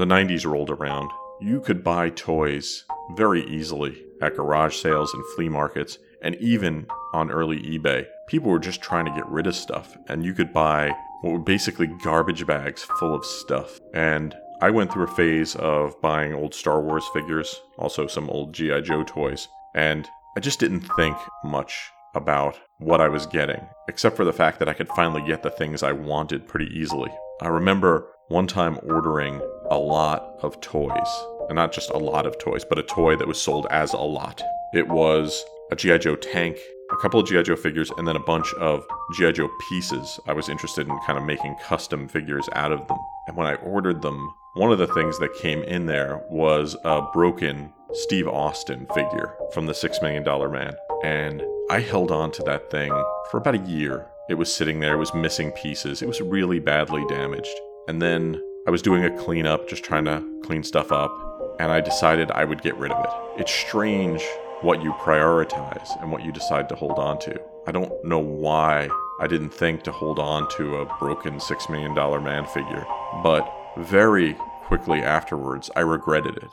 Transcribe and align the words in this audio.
The 0.00 0.06
90s 0.06 0.50
rolled 0.50 0.70
around, 0.70 1.10
you 1.42 1.60
could 1.60 1.84
buy 1.84 2.08
toys 2.08 2.84
very 3.16 3.44
easily 3.46 4.02
at 4.22 4.34
garage 4.34 4.76
sales 4.76 5.12
and 5.12 5.22
flea 5.34 5.50
markets, 5.50 5.98
and 6.22 6.36
even 6.36 6.86
on 7.12 7.30
early 7.30 7.60
eBay. 7.60 8.06
People 8.26 8.50
were 8.50 8.58
just 8.58 8.80
trying 8.80 9.04
to 9.04 9.14
get 9.14 9.28
rid 9.28 9.46
of 9.46 9.54
stuff, 9.54 9.98
and 10.08 10.24
you 10.24 10.32
could 10.32 10.54
buy 10.54 10.90
what 11.20 11.32
were 11.32 11.38
basically 11.38 11.86
garbage 12.02 12.46
bags 12.46 12.82
full 12.82 13.14
of 13.14 13.26
stuff. 13.26 13.78
And 13.92 14.34
I 14.62 14.70
went 14.70 14.90
through 14.90 15.04
a 15.04 15.14
phase 15.14 15.54
of 15.56 16.00
buying 16.00 16.32
old 16.32 16.54
Star 16.54 16.80
Wars 16.80 17.06
figures, 17.12 17.60
also 17.76 18.06
some 18.06 18.30
old 18.30 18.54
G.I. 18.54 18.80
Joe 18.80 19.04
toys, 19.04 19.48
and 19.74 20.08
I 20.34 20.40
just 20.40 20.60
didn't 20.60 20.88
think 20.96 21.16
much 21.44 21.78
about 22.14 22.58
what 22.78 23.02
I 23.02 23.08
was 23.08 23.26
getting, 23.26 23.66
except 23.86 24.16
for 24.16 24.24
the 24.24 24.32
fact 24.32 24.60
that 24.60 24.68
I 24.68 24.72
could 24.72 24.88
finally 24.88 25.22
get 25.26 25.42
the 25.42 25.50
things 25.50 25.82
I 25.82 25.92
wanted 25.92 26.48
pretty 26.48 26.70
easily. 26.74 27.10
I 27.42 27.48
remember 27.48 28.06
one 28.28 28.46
time 28.46 28.78
ordering 28.84 29.40
a 29.70 29.78
lot 29.78 30.34
of 30.42 30.60
toys, 30.60 31.24
and 31.48 31.56
not 31.56 31.72
just 31.72 31.90
a 31.90 31.98
lot 31.98 32.26
of 32.26 32.38
toys, 32.38 32.64
but 32.64 32.78
a 32.78 32.82
toy 32.82 33.16
that 33.16 33.28
was 33.28 33.40
sold 33.40 33.66
as 33.70 33.92
a 33.92 33.98
lot. 33.98 34.42
It 34.74 34.88
was 34.88 35.44
a 35.70 35.76
G.I. 35.76 35.98
Joe 35.98 36.16
tank, 36.16 36.58
a 36.92 36.96
couple 36.96 37.20
of 37.20 37.26
G.I. 37.26 37.42
Joe 37.42 37.56
figures, 37.56 37.90
and 37.96 38.06
then 38.06 38.16
a 38.16 38.20
bunch 38.20 38.52
of 38.54 38.84
G.I. 39.16 39.32
Joe 39.32 39.48
pieces. 39.68 40.18
I 40.26 40.32
was 40.32 40.48
interested 40.48 40.88
in 40.88 40.98
kind 41.06 41.18
of 41.18 41.24
making 41.24 41.56
custom 41.62 42.08
figures 42.08 42.48
out 42.54 42.72
of 42.72 42.86
them. 42.88 42.98
And 43.28 43.36
when 43.36 43.46
I 43.46 43.54
ordered 43.56 44.02
them, 44.02 44.32
one 44.54 44.72
of 44.72 44.78
the 44.78 44.88
things 44.88 45.18
that 45.20 45.32
came 45.34 45.62
in 45.62 45.86
there 45.86 46.22
was 46.28 46.76
a 46.84 47.02
broken 47.12 47.72
Steve 47.92 48.26
Austin 48.26 48.86
figure 48.94 49.34
from 49.52 49.66
the 49.66 49.74
Six 49.74 50.02
Million 50.02 50.24
Dollar 50.24 50.48
Man. 50.48 50.74
And 51.04 51.42
I 51.70 51.80
held 51.80 52.10
on 52.10 52.32
to 52.32 52.42
that 52.42 52.70
thing 52.70 52.90
for 53.30 53.38
about 53.38 53.54
a 53.54 53.70
year. 53.70 54.08
It 54.28 54.34
was 54.34 54.52
sitting 54.52 54.80
there, 54.80 54.94
it 54.94 54.98
was 54.98 55.14
missing 55.14 55.52
pieces, 55.52 56.02
it 56.02 56.08
was 56.08 56.20
really 56.20 56.58
badly 56.58 57.04
damaged. 57.08 57.56
And 57.88 58.00
then 58.02 58.40
I 58.70 58.72
was 58.72 58.82
doing 58.82 59.04
a 59.04 59.10
cleanup, 59.10 59.68
just 59.68 59.82
trying 59.82 60.04
to 60.04 60.22
clean 60.44 60.62
stuff 60.62 60.92
up, 60.92 61.56
and 61.58 61.72
I 61.72 61.80
decided 61.80 62.30
I 62.30 62.44
would 62.44 62.62
get 62.62 62.76
rid 62.76 62.92
of 62.92 63.04
it. 63.04 63.40
It's 63.40 63.52
strange 63.52 64.22
what 64.60 64.80
you 64.80 64.92
prioritize 64.92 66.00
and 66.00 66.12
what 66.12 66.24
you 66.24 66.30
decide 66.30 66.68
to 66.68 66.76
hold 66.76 67.00
on 67.00 67.18
to. 67.18 67.40
I 67.66 67.72
don't 67.72 67.92
know 68.04 68.20
why 68.20 68.88
I 69.18 69.26
didn't 69.26 69.50
think 69.50 69.82
to 69.82 69.90
hold 69.90 70.20
on 70.20 70.48
to 70.50 70.76
a 70.76 70.98
broken 71.00 71.40
$6 71.40 71.68
million 71.68 72.22
man 72.22 72.46
figure, 72.46 72.86
but 73.24 73.52
very 73.76 74.34
quickly 74.66 75.00
afterwards, 75.00 75.68
I 75.74 75.80
regretted 75.80 76.36
it. 76.36 76.50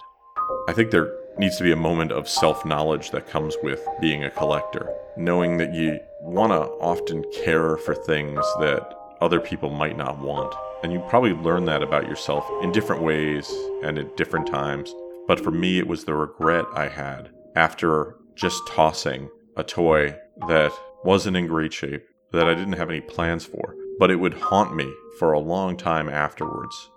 I 0.68 0.74
think 0.74 0.90
there 0.90 1.14
needs 1.38 1.58
to 1.58 1.64
be 1.64 1.72
a 1.72 1.76
moment 1.76 2.12
of 2.12 2.28
self 2.28 2.66
knowledge 2.66 3.12
that 3.12 3.28
comes 3.28 3.56
with 3.62 3.88
being 4.02 4.24
a 4.24 4.32
collector, 4.32 4.92
knowing 5.18 5.58
that 5.58 5.76
you 5.76 6.00
want 6.20 6.52
to 6.52 6.62
often 6.82 7.24
care 7.44 7.78
for 7.78 7.94
things 7.94 8.44
that 8.60 8.92
other 9.22 9.40
people 9.40 9.70
might 9.70 9.98
not 9.98 10.18
want. 10.18 10.52
And 10.84 10.94
you 10.94 11.00
probably 11.10 11.34
learn 11.34 11.66
that 11.66 11.82
about 11.82 12.08
yourself 12.08 12.48
in 12.62 12.72
different 12.72 13.02
ways 13.02 13.52
and 13.84 13.98
at 13.98 14.16
different 14.16 14.48
times. 14.48 14.94
But 15.28 15.40
for 15.40 15.52
me, 15.52 15.80
it 15.80 15.88
was 15.88 16.06
the 16.06 16.14
regret 16.14 16.66
I 16.74 16.88
had 16.88 17.30
after 17.56 18.16
just 18.36 18.68
tossing 18.68 19.30
a 19.56 19.64
toy 19.64 20.16
that 20.48 20.72
wasn't 21.04 21.38
in 21.38 21.48
great 21.48 21.74
shape, 21.74 22.06
that 22.32 22.48
I 22.48 22.54
didn't 22.54 22.74
have 22.74 22.90
any 22.90 23.02
plans 23.02 23.46
for, 23.46 23.76
but 24.00 24.12
it 24.12 24.18
would 24.18 24.36
haunt 24.36 24.76
me 24.76 24.94
for 25.18 25.34
a 25.34 25.40
long 25.40 25.76
time 25.76 26.10
afterwards. 26.10 26.90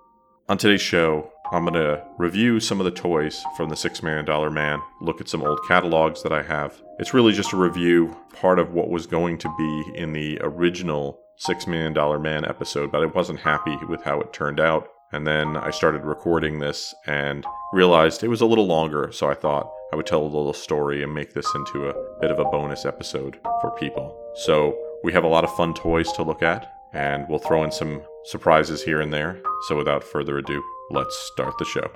On 0.48 0.58
today's 0.58 0.82
show, 0.82 1.32
I'm 1.52 1.64
going 1.64 1.74
to 1.74 2.04
review 2.18 2.60
some 2.60 2.80
of 2.80 2.84
the 2.84 2.90
toys 2.90 3.42
from 3.56 3.70
the 3.70 3.76
Six 3.76 4.02
Million 4.02 4.24
Dollar 4.24 4.50
Man, 4.50 4.80
look 5.00 5.20
at 5.20 5.28
some 5.28 5.42
old 5.42 5.60
catalogs 5.66 6.22
that 6.22 6.32
I 6.32 6.42
have. 6.42 6.80
It's 6.98 7.14
really 7.14 7.32
just 7.32 7.52
a 7.52 7.56
review, 7.56 8.16
part 8.34 8.58
of 8.58 8.72
what 8.72 8.90
was 8.90 9.06
going 9.06 9.38
to 9.38 9.54
be 9.56 9.98
in 9.98 10.12
the 10.12 10.38
original 10.42 11.20
Six 11.40 11.66
Million 11.66 11.94
Dollar 11.94 12.18
Man 12.18 12.44
episode, 12.44 12.92
but 12.92 13.02
I 13.02 13.06
wasn't 13.06 13.40
happy 13.40 13.74
with 13.88 14.02
how 14.02 14.20
it 14.20 14.30
turned 14.30 14.60
out. 14.60 14.88
And 15.12 15.26
then 15.26 15.56
I 15.56 15.70
started 15.70 16.04
recording 16.04 16.58
this 16.58 16.94
and 17.06 17.46
realized 17.72 18.22
it 18.22 18.28
was 18.28 18.42
a 18.42 18.46
little 18.46 18.66
longer, 18.66 19.10
so 19.10 19.26
I 19.30 19.34
thought 19.34 19.72
I 19.90 19.96
would 19.96 20.04
tell 20.04 20.20
a 20.20 20.24
little 20.24 20.52
story 20.52 21.02
and 21.02 21.14
make 21.14 21.32
this 21.32 21.50
into 21.54 21.88
a 21.88 22.20
bit 22.20 22.30
of 22.30 22.38
a 22.38 22.44
bonus 22.44 22.84
episode 22.84 23.40
for 23.62 23.70
people. 23.70 24.14
So 24.44 24.78
we 25.02 25.14
have 25.14 25.24
a 25.24 25.28
lot 25.28 25.44
of 25.44 25.56
fun 25.56 25.72
toys 25.72 26.12
to 26.12 26.22
look 26.22 26.42
at, 26.42 26.70
and 26.92 27.26
we'll 27.26 27.38
throw 27.38 27.64
in 27.64 27.72
some 27.72 28.02
surprises 28.26 28.82
here 28.82 29.00
and 29.00 29.10
there. 29.10 29.40
So 29.66 29.76
without 29.78 30.04
further 30.04 30.36
ado, 30.36 30.62
let's 30.90 31.16
start 31.32 31.56
the 31.58 31.64
show. 31.64 31.90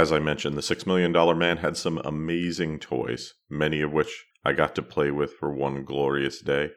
As 0.00 0.12
I 0.12 0.18
mentioned, 0.18 0.56
the 0.56 0.62
Six 0.62 0.86
Million 0.86 1.12
Dollar 1.12 1.34
Man 1.34 1.58
had 1.58 1.76
some 1.76 2.00
amazing 2.06 2.78
toys, 2.78 3.34
many 3.50 3.82
of 3.82 3.92
which 3.92 4.24
I 4.46 4.54
got 4.54 4.74
to 4.76 4.82
play 4.82 5.10
with 5.10 5.34
for 5.34 5.52
one 5.52 5.84
glorious 5.84 6.40
day. 6.40 6.70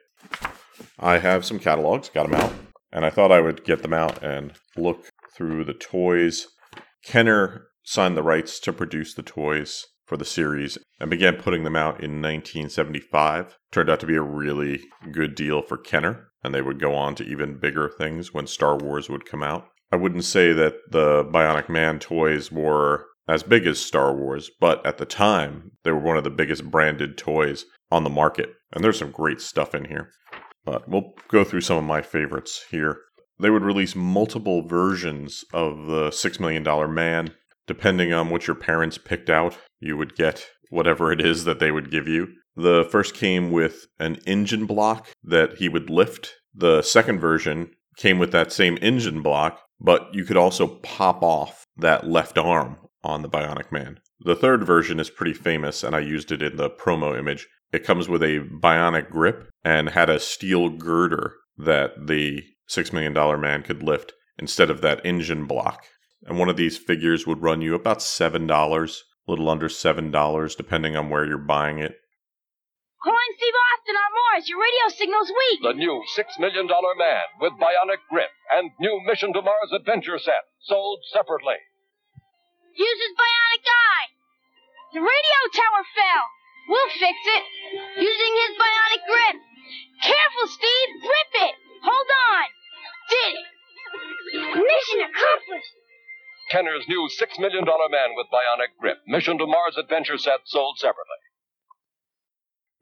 I 0.98 1.16
have 1.16 1.46
some 1.46 1.58
catalogs, 1.58 2.10
got 2.10 2.30
them 2.30 2.38
out, 2.38 2.52
and 2.92 3.02
I 3.02 3.08
thought 3.08 3.32
I 3.32 3.40
would 3.40 3.64
get 3.64 3.80
them 3.80 3.94
out 3.94 4.22
and 4.22 4.52
look 4.76 5.08
through 5.34 5.64
the 5.64 5.72
toys. 5.72 6.48
Kenner 7.02 7.68
signed 7.82 8.14
the 8.14 8.22
rights 8.22 8.60
to 8.60 8.74
produce 8.74 9.14
the 9.14 9.22
toys 9.22 9.86
for 10.04 10.18
the 10.18 10.26
series 10.26 10.76
and 11.00 11.08
began 11.08 11.36
putting 11.36 11.64
them 11.64 11.76
out 11.76 12.04
in 12.04 12.20
1975. 12.20 13.56
Turned 13.72 13.88
out 13.88 14.00
to 14.00 14.06
be 14.06 14.16
a 14.16 14.20
really 14.20 14.82
good 15.12 15.34
deal 15.34 15.62
for 15.62 15.78
Kenner, 15.78 16.28
and 16.42 16.54
they 16.54 16.60
would 16.60 16.78
go 16.78 16.94
on 16.94 17.14
to 17.14 17.24
even 17.24 17.58
bigger 17.58 17.88
things 17.88 18.34
when 18.34 18.46
Star 18.46 18.76
Wars 18.76 19.08
would 19.08 19.24
come 19.24 19.42
out. 19.42 19.68
I 19.90 19.96
wouldn't 19.96 20.24
say 20.24 20.52
that 20.52 20.74
the 20.90 21.24
Bionic 21.24 21.70
Man 21.70 21.98
toys 21.98 22.52
were 22.52 23.06
as 23.28 23.42
big 23.42 23.66
as 23.66 23.78
Star 23.78 24.14
Wars, 24.14 24.50
but 24.60 24.84
at 24.86 24.98
the 24.98 25.06
time, 25.06 25.72
they 25.82 25.92
were 25.92 25.98
one 25.98 26.16
of 26.16 26.24
the 26.24 26.30
biggest 26.30 26.70
branded 26.70 27.16
toys 27.16 27.64
on 27.90 28.04
the 28.04 28.10
market. 28.10 28.50
And 28.72 28.84
there's 28.84 28.98
some 28.98 29.10
great 29.10 29.40
stuff 29.40 29.74
in 29.74 29.86
here. 29.86 30.10
But 30.64 30.88
we'll 30.88 31.14
go 31.28 31.44
through 31.44 31.62
some 31.62 31.76
of 31.76 31.84
my 31.84 32.02
favorites 32.02 32.64
here. 32.70 32.98
They 33.40 33.50
would 33.50 33.62
release 33.62 33.94
multiple 33.94 34.66
versions 34.66 35.44
of 35.52 35.86
the 35.86 36.10
$6 36.10 36.40
Million 36.40 36.94
Man. 36.94 37.34
Depending 37.66 38.12
on 38.12 38.28
what 38.28 38.46
your 38.46 38.56
parents 38.56 38.98
picked 38.98 39.30
out, 39.30 39.56
you 39.80 39.96
would 39.96 40.14
get 40.16 40.46
whatever 40.70 41.10
it 41.10 41.20
is 41.20 41.44
that 41.44 41.60
they 41.60 41.70
would 41.70 41.90
give 41.90 42.06
you. 42.06 42.28
The 42.56 42.86
first 42.90 43.14
came 43.14 43.50
with 43.50 43.86
an 43.98 44.16
engine 44.26 44.66
block 44.66 45.08
that 45.22 45.56
he 45.56 45.68
would 45.68 45.88
lift. 45.88 46.34
The 46.54 46.82
second 46.82 47.20
version 47.20 47.70
came 47.96 48.18
with 48.18 48.32
that 48.32 48.52
same 48.52 48.78
engine 48.82 49.22
block, 49.22 49.60
but 49.80 50.14
you 50.14 50.24
could 50.24 50.36
also 50.36 50.78
pop 50.82 51.22
off 51.22 51.64
that 51.76 52.06
left 52.06 52.38
arm 52.38 52.76
on 53.04 53.22
the 53.22 53.28
Bionic 53.28 53.70
Man. 53.70 54.00
The 54.20 54.36
third 54.36 54.64
version 54.64 54.98
is 54.98 55.10
pretty 55.10 55.34
famous, 55.34 55.82
and 55.82 55.94
I 55.94 56.00
used 56.00 56.32
it 56.32 56.42
in 56.42 56.56
the 56.56 56.70
promo 56.70 57.18
image. 57.18 57.46
It 57.72 57.84
comes 57.84 58.08
with 58.08 58.22
a 58.22 58.40
bionic 58.62 59.10
grip 59.10 59.50
and 59.64 59.90
had 59.90 60.08
a 60.08 60.20
steel 60.20 60.70
girder 60.70 61.34
that 61.58 62.06
the 62.06 62.42
$6 62.70 62.92
million 62.92 63.12
man 63.40 63.62
could 63.62 63.82
lift 63.82 64.12
instead 64.38 64.70
of 64.70 64.80
that 64.80 65.04
engine 65.04 65.46
block. 65.46 65.84
And 66.24 66.38
one 66.38 66.48
of 66.48 66.56
these 66.56 66.78
figures 66.78 67.26
would 67.26 67.42
run 67.42 67.60
you 67.60 67.74
about 67.74 67.98
$7, 67.98 68.48
a 68.48 69.30
little 69.30 69.50
under 69.50 69.68
$7, 69.68 70.56
depending 70.56 70.96
on 70.96 71.10
where 71.10 71.26
you're 71.26 71.38
buying 71.38 71.78
it. 71.78 71.96
Calling 73.02 73.36
Steve 73.36 73.52
Austin 73.52 73.96
on 73.96 74.12
Mars, 74.32 74.48
your 74.48 74.58
radio 74.58 74.88
signal's 74.88 75.28
weak. 75.28 75.60
The 75.62 75.74
new 75.74 76.02
$6 76.16 76.40
million 76.40 76.66
man 76.66 77.26
with 77.40 77.52
bionic 77.60 78.00
grip 78.10 78.30
and 78.50 78.70
new 78.80 79.02
Mission 79.06 79.34
to 79.34 79.42
Mars 79.42 79.72
adventure 79.74 80.18
set, 80.18 80.48
sold 80.62 81.00
separately. 81.12 81.56
Use 82.74 82.98
his 83.06 83.14
bionic 83.14 83.64
eye. 83.64 84.08
The 84.94 85.02
radio 85.02 85.40
tower 85.54 85.82
fell. 85.94 86.24
We'll 86.68 86.92
fix 86.98 87.18
it. 87.18 87.44
Using 87.98 88.32
his 88.46 88.52
bionic 88.58 89.02
grip. 89.06 89.36
Careful, 90.02 90.46
Steve. 90.48 90.90
Grip 91.02 91.32
it. 91.50 91.54
Hold 91.82 92.08
on. 92.30 92.46
Did 93.10 93.32
it. 93.38 93.48
Mission 94.58 95.00
accomplished. 95.06 95.74
Kenner's 96.50 96.84
new 96.88 97.08
$6 97.08 97.40
million 97.40 97.64
man 97.64 98.10
with 98.16 98.26
bionic 98.32 98.78
grip, 98.78 98.98
Mission 99.06 99.38
to 99.38 99.46
Mars 99.46 99.76
adventure 99.78 100.18
set, 100.18 100.40
sold 100.44 100.78
separately. 100.78 101.16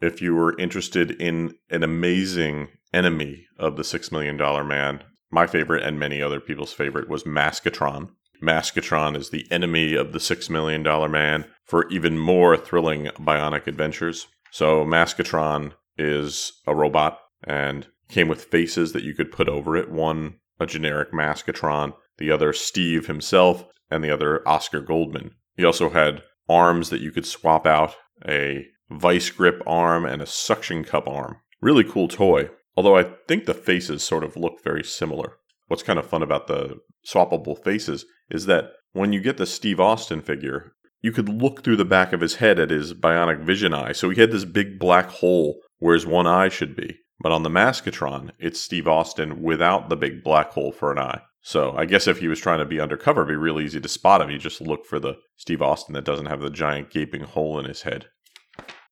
If 0.00 0.21
you 0.21 0.35
were 0.35 0.59
interested 0.59 1.12
in 1.12 1.55
an 1.71 1.83
amazing 1.83 2.69
enemy 2.93 3.47
of 3.59 3.77
the 3.77 3.83
$6 3.83 4.11
million 4.11 4.37
man, 4.37 5.05
my 5.31 5.47
favorite 5.47 5.85
and 5.85 5.99
many 5.99 6.21
other 6.21 6.41
people's 6.41 6.73
favorite 6.73 7.09
was 7.09 7.23
Maskatron. 7.23 8.11
Maskatron 8.43 9.17
is 9.17 9.31
the 9.31 9.47
enemy 9.50 9.94
of 9.94 10.12
the 10.12 10.19
$6 10.19 10.50
million 10.50 10.83
man 11.11 11.44
for 11.65 11.89
even 11.91 12.19
more 12.19 12.56
thrilling 12.56 13.06
bionic 13.19 13.67
adventures. 13.67 14.27
So, 14.50 14.85
Maskatron 14.85 15.73
is 15.97 16.53
a 16.67 16.75
robot 16.75 17.19
and 17.44 17.87
came 18.09 18.29
with 18.29 18.44
faces 18.44 18.93
that 18.93 19.05
you 19.05 19.15
could 19.15 19.33
put 19.33 19.49
over 19.49 19.77
it. 19.77 19.91
One, 19.91 20.35
a 20.61 20.67
generic 20.67 21.12
Maskatron, 21.12 21.94
the 22.19 22.31
other, 22.31 22.53
Steve 22.53 23.06
himself, 23.06 23.65
and 23.91 24.03
the 24.03 24.11
other, 24.11 24.47
Oscar 24.47 24.81
Goldman. 24.81 25.33
He 25.56 25.65
also 25.65 25.91
had 25.91 26.23
arms 26.49 26.91
that 26.91 27.00
you 27.00 27.11
could 27.11 27.27
swap 27.27 27.67
out 27.67 27.94
a 28.27 28.67
vice 28.91 29.31
grip 29.31 29.62
arm 29.67 30.05
and 30.05 30.21
a 30.21 30.27
suction 30.27 30.85
cup 30.85 31.09
arm. 31.09 31.39
Really 31.61 31.85
cool 31.85 32.09
toy, 32.09 32.50
although 32.77 32.97
I 32.97 33.05
think 33.29 33.44
the 33.44 33.55
faces 33.55 34.03
sort 34.03 34.25
of 34.25 34.37
look 34.37 34.62
very 34.62 34.85
similar. 34.85 35.39
What's 35.73 35.83
kind 35.83 35.99
of 35.99 36.07
fun 36.07 36.23
about 36.23 36.49
the 36.49 36.81
swappable 37.09 37.57
faces 37.57 38.05
is 38.31 38.45
that 38.45 38.73
when 38.93 39.15
you 39.15 39.23
get 39.23 39.39
the 39.39 39.47
Steve 39.47 39.81
Austin 39.81 40.21
figure, 40.21 40.75
you 41.01 41.13
could 41.13 41.31
look 41.31 41.65
through 41.65 41.77
the 41.77 41.87
back 41.87 42.13
of 42.13 42.21
his 42.21 42.35
head 42.35 42.61
at 42.61 42.69
his 42.69 42.93
bionic 42.93 43.43
vision 43.43 43.73
eye. 43.73 43.93
So 43.93 44.11
he 44.11 44.21
had 44.21 44.33
this 44.33 44.45
big 44.45 44.79
black 44.79 45.09
hole 45.09 45.61
where 45.79 45.95
his 45.95 46.05
one 46.05 46.27
eye 46.27 46.51
should 46.51 46.77
be. 46.77 46.99
But 47.21 47.33
on 47.33 47.43
the 47.43 47.49
Maskatron, 47.49 48.33
it's 48.39 48.61
Steve 48.61 48.87
Austin 48.87 49.41
without 49.41 49.89
the 49.89 49.97
big 49.97 50.23
black 50.23 50.51
hole 50.51 50.73
for 50.73 50.93
an 50.93 50.99
eye. 50.99 51.23
So 51.41 51.75
I 51.75 51.87
guess 51.87 52.07
if 52.07 52.19
he 52.19 52.29
was 52.29 52.39
trying 52.39 52.59
to 52.59 52.67
be 52.67 52.79
undercover, 52.79 53.23
it'd 53.23 53.33
be 53.33 53.37
really 53.37 53.65
easy 53.65 53.81
to 53.81 53.89
spot 53.89 54.21
him. 54.21 54.29
You 54.29 54.37
just 54.37 54.61
look 54.61 54.85
for 54.85 55.01
the 55.01 55.15
Steve 55.39 55.63
Austin 55.63 55.95
that 55.95 56.05
doesn't 56.05 56.27
have 56.27 56.43
the 56.43 56.51
giant 56.51 56.91
gaping 56.91 57.23
hole 57.23 57.59
in 57.59 57.65
his 57.65 57.81
head. 57.81 58.09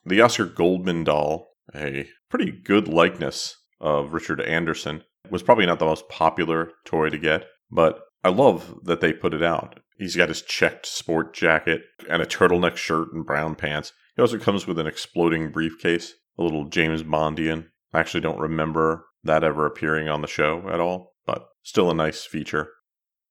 The 0.07 0.23
Oscar 0.23 0.47
Goldman 0.47 1.05
doll, 1.05 1.51
a 1.75 2.09
pretty 2.31 2.51
good 2.51 2.89
likeness 2.89 3.55
of 3.83 4.15
Richard 4.15 4.41
Anderson, 4.41 5.05
was 5.31 5.43
probably 5.43 5.67
not 5.67 5.79
the 5.79 5.85
most 5.85 6.09
popular 6.09 6.73
toy 6.85 7.11
to 7.11 7.19
get, 7.19 7.47
but 7.71 8.01
I 8.25 8.29
love 8.29 8.75
that 8.85 9.01
they 9.01 9.13
put 9.13 9.35
it 9.35 9.43
out. 9.43 9.81
He's 9.99 10.17
got 10.17 10.29
his 10.29 10.43
checked 10.43 10.87
sport 10.87 11.35
jacket 11.35 11.83
and 12.09 12.23
a 12.23 12.27
turtleneck 12.27 12.77
shirt 12.77 13.13
and 13.13 13.25
brown 13.25 13.55
pants. 13.55 13.93
He 14.17 14.23
also 14.23 14.39
comes 14.39 14.67
with 14.67 14.79
an 14.79 14.87
exploding 14.87 15.51
briefcase, 15.51 16.15
a 16.39 16.43
little 16.43 16.69
James 16.69 17.03
Bondian. 17.03 17.69
I 17.93 18.01
actually 18.01 18.21
don't 18.21 18.39
remember 18.39 19.07
that 19.25 19.45
ever 19.45 19.67
appearing 19.67 20.09
on 20.09 20.23
the 20.23 20.29
show 20.29 20.69
at 20.71 20.81
all, 20.81 21.15
but 21.27 21.49
still 21.63 21.91
a 21.91 21.95
nice 21.95 22.25
feature. 22.25 22.71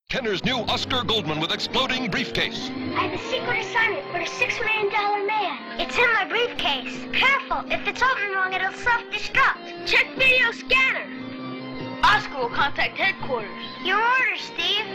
Kenner's 0.10 0.44
new 0.44 0.58
Oscar 0.58 1.04
Goldman 1.04 1.40
with 1.40 1.52
exploding 1.52 2.10
briefcase. 2.10 2.70
I 2.70 3.08
have 3.08 3.14
a 3.14 3.24
secret 3.30 3.60
assignment 3.60 4.12
for 4.12 4.18
a 4.18 4.28
six 4.28 4.60
million 4.60 4.92
dollar 4.92 5.24
man. 5.26 5.80
It's 5.80 5.96
in 5.98 6.12
my 6.14 6.26
briefcase. 6.26 7.06
Careful, 7.14 7.72
if 7.72 7.88
it's 7.88 8.02
open 8.02 8.32
wrong, 8.34 8.54
it'll 8.54 8.74
self-destruct. 8.74 9.86
Check 9.86 10.08
video 10.18 10.52
scanner. 10.52 11.29
Oscar 12.04 12.38
will 12.38 12.50
contact 12.50 12.98
headquarters. 12.98 13.50
Your 13.84 13.98
order, 13.98 14.36
Steve. 14.38 14.86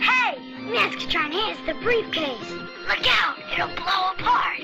Hey, 0.00 0.38
Maskatron, 0.60 1.32
has 1.32 1.56
the 1.66 1.74
briefcase. 1.82 2.50
Look 2.88 3.06
out, 3.06 3.38
it'll 3.52 3.68
blow 3.68 4.12
apart. 4.16 4.60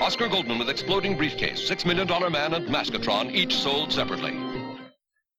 Oscar 0.00 0.28
Goldman 0.28 0.58
with 0.58 0.68
exploding 0.68 1.16
briefcase, 1.16 1.68
$6 1.68 1.84
million 1.86 2.06
man 2.32 2.54
and 2.54 2.66
Maskatron, 2.68 3.34
each 3.34 3.54
sold 3.54 3.92
separately. 3.92 4.38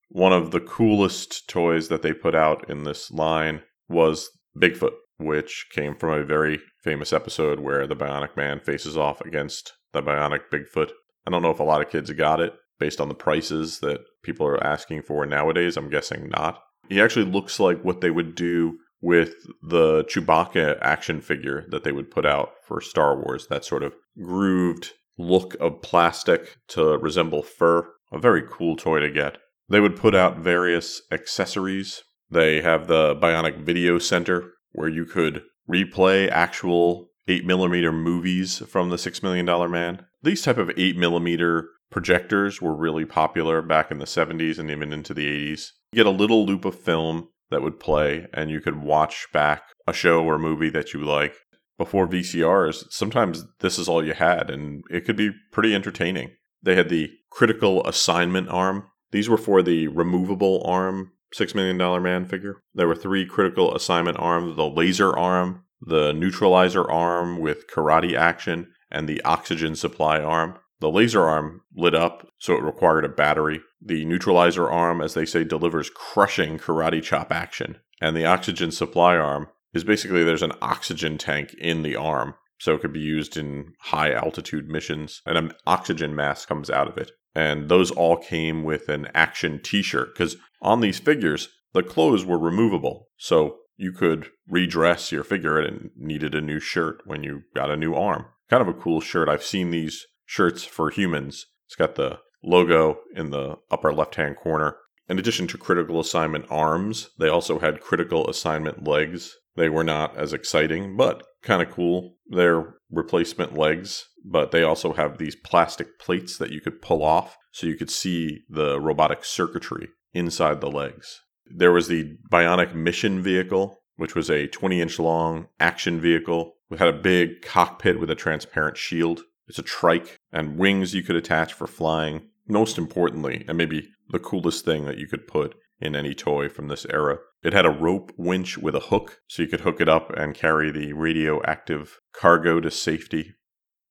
One 0.10 0.33
of 0.33 0.51
the 0.51 0.60
coolest 0.60 1.48
toys 1.48 1.88
that 1.88 2.01
they 2.01 2.13
put 2.13 2.36
out 2.36 2.69
in 2.69 2.83
this 2.83 3.12
line 3.12 3.62
was 3.88 4.30
Bigfoot, 4.57 4.95
which 5.18 5.68
came 5.71 5.95
from 5.95 6.10
a 6.12 6.25
very 6.25 6.60
famous 6.83 7.13
episode 7.13 7.60
where 7.60 7.88
the 7.88 7.95
Bionic 7.95 8.36
Man 8.36 8.60
faces 8.60 8.98
off 8.98 9.21
against 9.21 9.74
the 9.94 10.01
Bionic 10.01 10.50
Bigfoot. 10.51 10.92
I 11.25 11.31
don't 11.31 11.42
know 11.42 11.51
if 11.51 11.60
a 11.60 11.63
lot 11.63 11.81
of 11.81 11.89
kids 11.89 12.12
got 12.12 12.42
it 12.42 12.53
based 12.79 13.01
on 13.01 13.09
the 13.09 13.15
prices 13.15 13.79
that 13.79 14.01
people 14.24 14.45
are 14.45 14.63
asking 14.63 15.03
for 15.03 15.25
nowadays. 15.25 15.77
I'm 15.77 15.89
guessing 15.89 16.29
not. 16.29 16.62
He 16.89 17.01
actually 17.01 17.25
looks 17.25 17.59
like 17.59 17.83
what 17.83 18.01
they 18.01 18.12
would 18.12 18.35
do 18.35 18.77
with 19.01 19.33
the 19.62 20.03
Chewbacca 20.06 20.77
action 20.81 21.21
figure 21.21 21.65
that 21.69 21.83
they 21.83 21.91
would 21.91 22.09
put 22.09 22.25
out 22.25 22.51
for 22.65 22.81
Star 22.81 23.15
Wars, 23.15 23.47
that 23.47 23.65
sort 23.65 23.83
of 23.83 23.94
grooved 24.21 24.94
look 25.18 25.56
of 25.59 25.81
plastic 25.81 26.57
to 26.69 26.97
resemble 26.97 27.44
fur. 27.44 27.88
A 28.12 28.18
very 28.18 28.44
cool 28.50 28.77
toy 28.77 29.00
to 29.01 29.12
get. 29.12 29.38
They 29.69 29.81
would 29.81 29.97
put 29.97 30.15
out 30.15 30.39
various 30.39 31.01
accessories. 31.12 32.03
They 32.29 32.62
have 32.62 32.88
the 32.88 33.15
Bionic 33.15 33.65
Video 33.65 34.00
Center 34.00 34.53
where 34.71 34.88
you 34.88 35.06
could 35.06 35.44
replay 35.69 36.29
actual 36.29 37.09
8mm 37.27 37.94
movies 37.94 38.59
from 38.68 38.89
the 38.89 38.95
$6 38.95 39.24
million 39.24 39.45
man. 39.71 40.06
These 40.24 40.44
type 40.44 40.57
of 40.57 40.71
eight 40.77 40.97
millimeter 40.97 41.69
projectors 41.89 42.62
were 42.62 42.75
really 42.75 43.06
popular 43.06 43.62
back 43.62 43.91
in 43.91 44.00
the 44.00 44.06
70s 44.06 44.57
and 44.57 44.69
even 44.69 44.94
into 44.94 45.13
the 45.13 45.27
80s. 45.27 45.71
You 45.91 45.97
get 45.97 46.06
a 46.06 46.12
little 46.12 46.45
loop 46.45 46.65
of 46.65 46.79
film 46.79 47.29
that 47.50 47.62
would 47.62 47.79
play 47.79 48.27
and 48.33 48.50
you 48.50 48.59
could 48.59 48.81
watch 48.81 49.27
back 49.31 49.63
a 49.88 49.94
show 49.94 50.24
or 50.24 50.38
movie 50.38 50.69
that 50.69 50.94
you 50.94 51.03
like. 51.03 51.35
Before 51.77 52.07
VCRs, 52.07 52.85
sometimes 52.89 53.45
this 53.59 53.77
is 53.77 53.88
all 53.88 54.03
you 54.03 54.13
had 54.13 54.50
and 54.50 54.83
it 54.89 55.06
could 55.06 55.15
be 55.15 55.31
pretty 55.51 55.75
entertaining. 55.75 56.31
They 56.63 56.75
had 56.75 56.89
the 56.89 57.12
critical 57.29 57.85
assignment 57.85 58.50
arm. 58.50 58.88
These 59.12 59.29
were 59.29 59.38
for 59.38 59.62
the 59.62 59.88
removable 59.88 60.63
arm 60.65 61.12
$6 61.35 61.56
million 61.56 61.77
man 62.01 62.25
figure. 62.25 62.62
There 62.74 62.88
were 62.88 62.95
three 62.95 63.25
critical 63.25 63.75
assignment 63.75 64.18
arms 64.18 64.56
the 64.56 64.68
laser 64.68 65.15
arm, 65.15 65.63
the 65.81 66.13
neutralizer 66.13 66.89
arm 66.89 67.39
with 67.39 67.69
karate 67.69 68.15
action, 68.15 68.71
and 68.89 69.07
the 69.07 69.21
oxygen 69.24 69.75
supply 69.75 70.21
arm. 70.21 70.57
The 70.79 70.91
laser 70.91 71.24
arm 71.24 71.62
lit 71.75 71.95
up, 71.95 72.27
so 72.38 72.53
it 72.53 72.63
required 72.63 73.03
a 73.03 73.10
battery. 73.10 73.62
The 73.81 74.05
neutralizer 74.05 74.69
arm, 74.69 75.01
as 75.01 75.13
they 75.13 75.25
say, 75.25 75.43
delivers 75.43 75.89
crushing 75.89 76.57
karate 76.60 77.01
chop 77.01 77.31
action. 77.31 77.77
And 78.00 78.15
the 78.15 78.25
oxygen 78.25 78.72
supply 78.72 79.17
arm 79.17 79.48
is 79.74 79.84
basically 79.84 80.24
there's 80.24 80.43
an 80.43 80.53
oxygen 80.62 81.17
tank 81.17 81.53
in 81.55 81.81
the 81.81 81.96
arm, 81.96 82.36
so 82.60 82.74
it 82.74 82.81
could 82.81 82.93
be 82.93 83.00
used 83.00 83.38
in 83.38 83.74
high 83.81 84.13
altitude 84.13 84.67
missions, 84.67 85.22
and 85.25 85.38
an 85.38 85.51
oxygen 85.65 86.15
mask 86.15 86.48
comes 86.48 86.69
out 86.69 86.88
of 86.88 86.98
it. 86.98 87.12
And 87.36 87.69
those 87.69 87.91
all 87.91 88.17
came 88.17 88.63
with 88.63 88.89
an 88.89 89.07
action 89.13 89.60
t 89.62 89.81
shirt, 89.81 90.13
because 90.13 90.38
on 90.62 90.81
these 90.81 91.00
figures, 91.00 91.50
the 91.74 91.84
clothes 91.84 92.25
were 92.25 92.39
removable. 92.39 93.10
So 93.17 93.57
you 93.77 93.91
could 93.91 94.31
redress 94.50 95.12
your 95.12 95.24
figure 95.24 95.60
and 95.60 95.91
needed 95.96 96.36
a 96.36 96.41
new 96.41 96.60
shirt 96.60 97.01
when 97.05 97.24
you 97.24 97.43
got 97.55 97.72
a 97.72 97.77
new 97.77 97.93
arm. 97.93 98.25
Kind 98.50 98.62
of 98.62 98.67
a 98.67 98.74
cool 98.74 99.00
shirt. 99.00 99.29
I've 99.29 99.43
seen 99.43 99.69
these 99.69 100.05
shirts 100.25 100.63
for 100.63 100.89
humans. 100.89 101.46
It's 101.67 101.75
got 101.75 101.96
the 101.96 102.19
logo 102.43 103.00
in 103.15 103.29
the 103.29 103.57
upper 103.72 103.93
left 103.93 104.15
hand 104.15 104.38
corner. 104.38 104.77
In 105.10 105.19
addition 105.19 105.48
to 105.48 105.57
critical 105.57 106.00
assignment 106.00 106.46
arms, 106.50 107.10
they 107.17 107.29
also 107.29 107.60
had 107.60 107.81
critical 107.81 108.29
assignment 108.29 108.86
legs. 108.86 109.36
They 109.55 109.69
were 109.69 109.84
not 109.84 110.17
as 110.17 110.34
exciting, 110.34 110.98
but 110.98 111.24
kind 111.43 111.62
of 111.62 111.72
cool. 111.72 112.17
They're 112.27 112.75
replacement 112.91 113.57
legs, 113.57 114.05
but 114.25 114.51
they 114.51 114.63
also 114.63 114.93
have 114.93 115.17
these 115.17 115.36
plastic 115.36 116.00
plates 116.00 116.38
that 116.38 116.51
you 116.51 116.62
could 116.62 116.81
pull 116.81 117.03
off 117.03 117.38
so 117.51 117.67
you 117.67 117.75
could 117.75 117.89
see 117.89 118.41
the 118.50 118.79
robotic 118.79 119.24
circuitry 119.24 119.89
inside 120.13 120.62
the 120.62 120.72
legs. 120.72 121.22
There 121.50 121.72
was 121.72 121.88
the 121.88 122.18
Bionic 122.32 122.74
Mission 122.74 123.22
Vehicle, 123.22 123.80
which 123.96 124.16
was 124.16 124.30
a 124.30 124.48
20 124.48 124.82
inch 124.82 125.00
long 125.00 125.48
action 125.60 126.00
vehicle. 126.00 126.54
It 126.70 126.80
had 126.80 126.88
a 126.88 126.94
big 126.94 127.42
cockpit 127.42 128.00
with 128.00 128.10
a 128.10 128.16
transparent 128.16 128.77
shield. 128.77 129.22
It's 129.48 129.60
a 129.60 129.63
trike 129.63 130.18
and 130.32 130.58
wings 130.58 130.94
you 130.94 131.04
could 131.04 131.16
attach 131.16 131.54
for 131.54 131.68
flying. 131.68 132.30
Most 132.48 132.77
importantly, 132.77 133.46
and 133.48 133.58
maybe 133.58 133.89
the 134.10 134.20
coolest 134.20 134.63
thing 134.66 134.86
that 134.86 134.98
you 134.98 135.08
could 135.08 135.27
put 135.27 135.56
in 135.80 135.96
any 135.96 136.13
toy 136.13 136.50
from 136.50 136.68
this 136.68 136.86
era, 136.89 137.20
it 137.44 137.54
had 137.54 137.66
a 137.66 137.70
rope 137.70 138.12
winch 138.18 138.58
with 138.58 138.75
a 138.75 138.80
hook 138.80 139.20
so 139.27 139.42
you 139.42 139.48
could 139.48 139.62
hook 139.62 139.80
it 139.80 139.89
up 139.89 140.12
and 140.18 140.34
carry 140.34 140.72
the 140.72 140.94
radioactive 140.94 142.00
cargo 142.13 142.60
to 142.60 142.72
safety. 142.72 143.36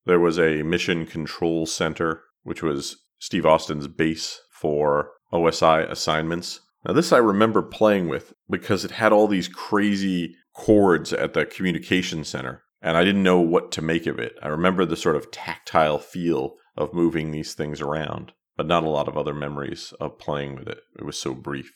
There 0.05 0.21
was 0.21 0.39
a 0.39 0.63
mission 0.63 1.07
control 1.07 1.67
center, 1.67 2.23
which 2.43 2.63
was 2.63 2.97
Steve 3.19 3.47
Austin's 3.47 3.89
base 3.89 4.41
for 4.51 5.11
OSI 5.33 5.91
assignments. 5.91 6.61
Now, 6.87 6.93
this 6.93 7.13
I 7.13 7.19
remember 7.19 7.63
playing 7.63 8.09
with 8.09 8.33
because 8.49 8.85
it 8.85 8.93
had 8.93 9.13
all 9.13 9.27
these 9.27 9.49
crazy 9.49 10.37
cords 10.55 11.13
at 11.13 11.35
the 11.35 11.45
communication 11.45 12.23
center. 12.23 12.63
and 12.81 12.97
I 12.97 13.03
didn't 13.03 13.25
know 13.25 13.41
what 13.41 13.73
to 13.73 13.83
make 13.83 14.07
of 14.07 14.21
it. 14.21 14.35
I 14.41 14.49
remember 14.49 14.85
the 14.85 14.97
sort 14.97 15.17
of 15.17 15.33
tactile 15.33 15.99
feel 15.99 16.55
of 16.77 16.95
moving 16.95 17.33
these 17.33 17.55
things 17.55 17.81
around, 17.81 18.33
but 18.57 18.67
not 18.67 18.85
a 18.85 18.89
lot 18.89 19.09
of 19.09 19.17
other 19.17 19.35
memories 19.35 19.93
of 19.99 20.19
playing 20.19 20.55
with 20.55 20.69
it. 20.69 20.79
It 20.97 21.05
was 21.05 21.19
so 21.19 21.35
brief. 21.35 21.73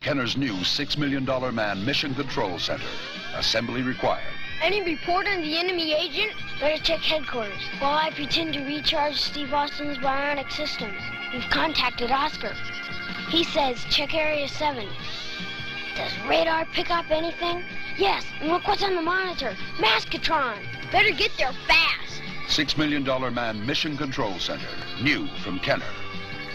Kenner's 0.00 0.36
new 0.36 0.54
$6 0.54 0.98
million 0.98 1.54
man 1.54 1.84
mission 1.84 2.14
control 2.14 2.58
center. 2.58 2.88
Assembly 3.36 3.82
required. 3.82 4.34
Any 4.62 4.82
report 4.82 5.28
on 5.28 5.42
the 5.42 5.56
enemy 5.58 5.92
agent? 5.92 6.32
Better 6.58 6.82
check 6.82 7.00
headquarters 7.00 7.62
while 7.78 7.98
I 7.98 8.10
pretend 8.10 8.54
to 8.54 8.64
recharge 8.64 9.16
Steve 9.16 9.52
Austin's 9.52 9.98
bionic 9.98 10.50
systems. 10.50 11.00
We've 11.32 11.48
contacted 11.50 12.10
Oscar. 12.10 12.54
He 13.30 13.44
says 13.44 13.84
check 13.90 14.12
Area 14.12 14.48
7. 14.48 14.88
Does 15.94 16.12
radar 16.28 16.64
pick 16.66 16.90
up 16.90 17.08
anything? 17.12 17.62
Yes, 17.96 18.24
and 18.40 18.50
look 18.50 18.66
what's 18.66 18.82
on 18.82 18.96
the 18.96 19.02
monitor. 19.02 19.56
Maskatron. 19.76 20.58
Better 20.90 21.12
get 21.12 21.30
there 21.38 21.52
fast. 21.68 22.22
$6 22.48 22.76
million 22.76 23.04
man 23.32 23.64
mission 23.64 23.96
control 23.96 24.36
center. 24.40 24.66
New 25.00 25.28
from 25.44 25.60
Kenner. 25.60 25.84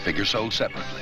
Figure 0.04 0.26
sold 0.26 0.52
separately. 0.52 1.00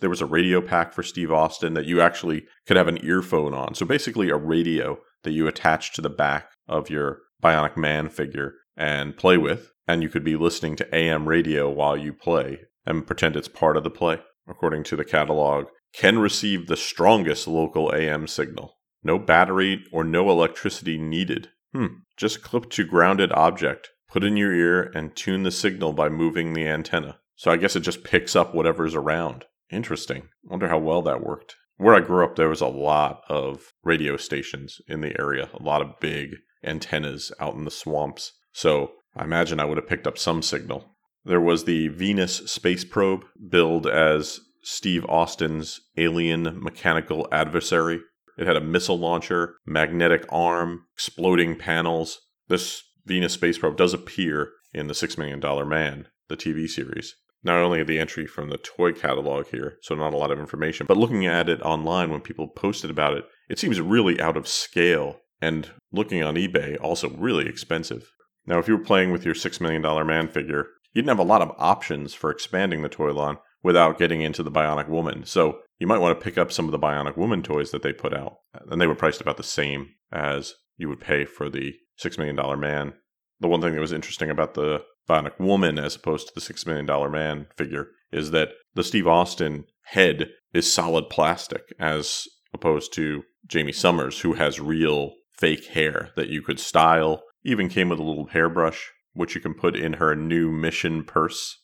There 0.00 0.10
was 0.10 0.20
a 0.20 0.26
radio 0.26 0.60
pack 0.60 0.92
for 0.92 1.04
Steve 1.04 1.30
Austin 1.30 1.74
that 1.74 1.86
you 1.86 2.00
actually 2.00 2.44
could 2.66 2.76
have 2.76 2.88
an 2.88 2.98
earphone 3.04 3.54
on. 3.54 3.76
So 3.76 3.86
basically, 3.86 4.30
a 4.30 4.36
radio 4.36 4.98
that 5.22 5.30
you 5.30 5.46
attach 5.46 5.92
to 5.92 6.00
the 6.00 6.10
back 6.10 6.50
of 6.66 6.90
your 6.90 7.20
Bionic 7.40 7.76
Man 7.76 8.08
figure 8.08 8.54
and 8.76 9.16
play 9.16 9.38
with. 9.38 9.70
And 9.86 10.02
you 10.02 10.08
could 10.08 10.24
be 10.24 10.34
listening 10.34 10.74
to 10.76 10.92
AM 10.92 11.28
radio 11.28 11.70
while 11.70 11.96
you 11.96 12.12
play 12.12 12.62
and 12.84 13.06
pretend 13.06 13.36
it's 13.36 13.46
part 13.46 13.76
of 13.76 13.84
the 13.84 13.90
play. 13.90 14.18
According 14.48 14.84
to 14.84 14.96
the 14.96 15.04
catalog, 15.04 15.66
can 15.92 16.18
receive 16.18 16.66
the 16.66 16.76
strongest 16.76 17.46
local 17.46 17.94
AM 17.94 18.26
signal. 18.26 18.78
No 19.02 19.18
battery 19.18 19.84
or 19.92 20.04
no 20.04 20.30
electricity 20.30 20.98
needed. 20.98 21.50
Hmm. 21.72 21.86
Just 22.16 22.42
clip 22.42 22.70
to 22.70 22.84
grounded 22.84 23.32
object, 23.32 23.90
put 24.08 24.24
in 24.24 24.36
your 24.36 24.54
ear, 24.54 24.90
and 24.94 25.14
tune 25.16 25.42
the 25.42 25.50
signal 25.50 25.92
by 25.92 26.08
moving 26.08 26.52
the 26.52 26.66
antenna. 26.66 27.18
So 27.36 27.50
I 27.50 27.56
guess 27.56 27.76
it 27.76 27.80
just 27.80 28.04
picks 28.04 28.36
up 28.36 28.54
whatever's 28.54 28.94
around. 28.94 29.46
Interesting. 29.70 30.28
Wonder 30.44 30.68
how 30.68 30.78
well 30.78 31.02
that 31.02 31.24
worked. 31.24 31.56
Where 31.76 31.94
I 31.94 32.00
grew 32.00 32.24
up, 32.24 32.36
there 32.36 32.48
was 32.48 32.60
a 32.60 32.66
lot 32.66 33.22
of 33.28 33.72
radio 33.82 34.16
stations 34.16 34.80
in 34.86 35.00
the 35.00 35.18
area, 35.18 35.48
a 35.52 35.62
lot 35.62 35.82
of 35.82 35.98
big 35.98 36.36
antennas 36.62 37.32
out 37.40 37.54
in 37.54 37.64
the 37.64 37.70
swamps. 37.70 38.32
So 38.52 38.92
I 39.16 39.24
imagine 39.24 39.58
I 39.58 39.64
would 39.64 39.78
have 39.78 39.88
picked 39.88 40.06
up 40.06 40.18
some 40.18 40.42
signal. 40.42 40.91
There 41.24 41.40
was 41.40 41.64
the 41.64 41.88
Venus 41.88 42.38
space 42.50 42.84
probe, 42.84 43.24
billed 43.48 43.86
as 43.86 44.40
Steve 44.62 45.04
Austin's 45.08 45.80
alien 45.96 46.58
mechanical 46.60 47.28
adversary. 47.30 48.00
It 48.38 48.46
had 48.46 48.56
a 48.56 48.60
missile 48.60 48.98
launcher, 48.98 49.56
magnetic 49.66 50.24
arm, 50.30 50.86
exploding 50.94 51.56
panels. 51.56 52.20
This 52.48 52.82
Venus 53.04 53.34
space 53.34 53.58
probe 53.58 53.76
does 53.76 53.94
appear 53.94 54.50
in 54.72 54.86
the 54.88 54.94
Six 54.94 55.18
Million 55.18 55.38
Dollar 55.40 55.66
Man, 55.66 56.08
the 56.28 56.36
TV 56.36 56.68
series. 56.68 57.14
Not 57.44 57.58
only 57.58 57.82
the 57.82 57.98
entry 57.98 58.26
from 58.26 58.50
the 58.50 58.58
toy 58.58 58.92
catalog 58.92 59.48
here, 59.48 59.78
so 59.82 59.94
not 59.94 60.14
a 60.14 60.16
lot 60.16 60.30
of 60.30 60.38
information, 60.38 60.86
but 60.86 60.96
looking 60.96 61.26
at 61.26 61.48
it 61.48 61.60
online 61.62 62.10
when 62.10 62.20
people 62.20 62.48
posted 62.48 62.90
about 62.90 63.16
it, 63.16 63.24
it 63.48 63.58
seems 63.58 63.80
really 63.80 64.20
out 64.20 64.36
of 64.36 64.46
scale. 64.46 65.18
And 65.40 65.70
looking 65.90 66.22
on 66.22 66.36
eBay, 66.36 66.80
also 66.80 67.10
really 67.10 67.48
expensive. 67.48 68.12
Now, 68.46 68.60
if 68.60 68.68
you 68.68 68.76
were 68.76 68.84
playing 68.84 69.10
with 69.10 69.24
your 69.24 69.34
$6 69.34 69.60
million 69.60 69.82
man 70.06 70.28
figure, 70.28 70.68
you 70.92 71.02
didn't 71.02 71.16
have 71.16 71.26
a 71.26 71.30
lot 71.30 71.42
of 71.42 71.54
options 71.58 72.14
for 72.14 72.30
expanding 72.30 72.82
the 72.82 72.88
toy 72.88 73.12
line 73.12 73.38
without 73.62 73.98
getting 73.98 74.20
into 74.20 74.42
the 74.42 74.50
Bionic 74.50 74.88
Woman. 74.88 75.24
So 75.24 75.60
you 75.78 75.86
might 75.86 75.98
want 75.98 76.18
to 76.18 76.24
pick 76.24 76.36
up 76.36 76.52
some 76.52 76.66
of 76.66 76.72
the 76.72 76.78
Bionic 76.78 77.16
Woman 77.16 77.42
toys 77.42 77.70
that 77.70 77.82
they 77.82 77.92
put 77.92 78.14
out. 78.14 78.36
And 78.70 78.80
they 78.80 78.86
were 78.86 78.94
priced 78.94 79.20
about 79.20 79.36
the 79.36 79.42
same 79.42 79.90
as 80.12 80.54
you 80.76 80.88
would 80.88 81.00
pay 81.00 81.24
for 81.24 81.48
the 81.48 81.74
$6 82.02 82.18
million 82.18 82.60
man. 82.60 82.94
The 83.40 83.48
one 83.48 83.60
thing 83.60 83.74
that 83.74 83.80
was 83.80 83.92
interesting 83.92 84.30
about 84.30 84.54
the 84.54 84.82
Bionic 85.08 85.38
Woman 85.38 85.78
as 85.78 85.96
opposed 85.96 86.28
to 86.28 86.34
the 86.34 86.40
$6 86.40 86.66
million 86.66 87.12
man 87.12 87.46
figure 87.56 87.88
is 88.12 88.30
that 88.32 88.50
the 88.74 88.84
Steve 88.84 89.06
Austin 89.06 89.64
head 89.86 90.30
is 90.52 90.72
solid 90.72 91.08
plastic 91.08 91.62
as 91.78 92.24
opposed 92.52 92.92
to 92.94 93.22
Jaime 93.52 93.72
Sommers, 93.72 94.20
who 94.20 94.34
has 94.34 94.60
real 94.60 95.14
fake 95.30 95.66
hair 95.66 96.10
that 96.16 96.28
you 96.28 96.42
could 96.42 96.60
style, 96.60 97.22
even 97.44 97.68
came 97.68 97.88
with 97.88 97.98
a 97.98 98.04
little 98.04 98.26
hairbrush, 98.26 98.90
which 99.14 99.34
you 99.34 99.40
can 99.40 99.54
put 99.54 99.76
in 99.76 99.94
her 99.94 100.14
new 100.14 100.50
mission 100.50 101.04
purse. 101.04 101.58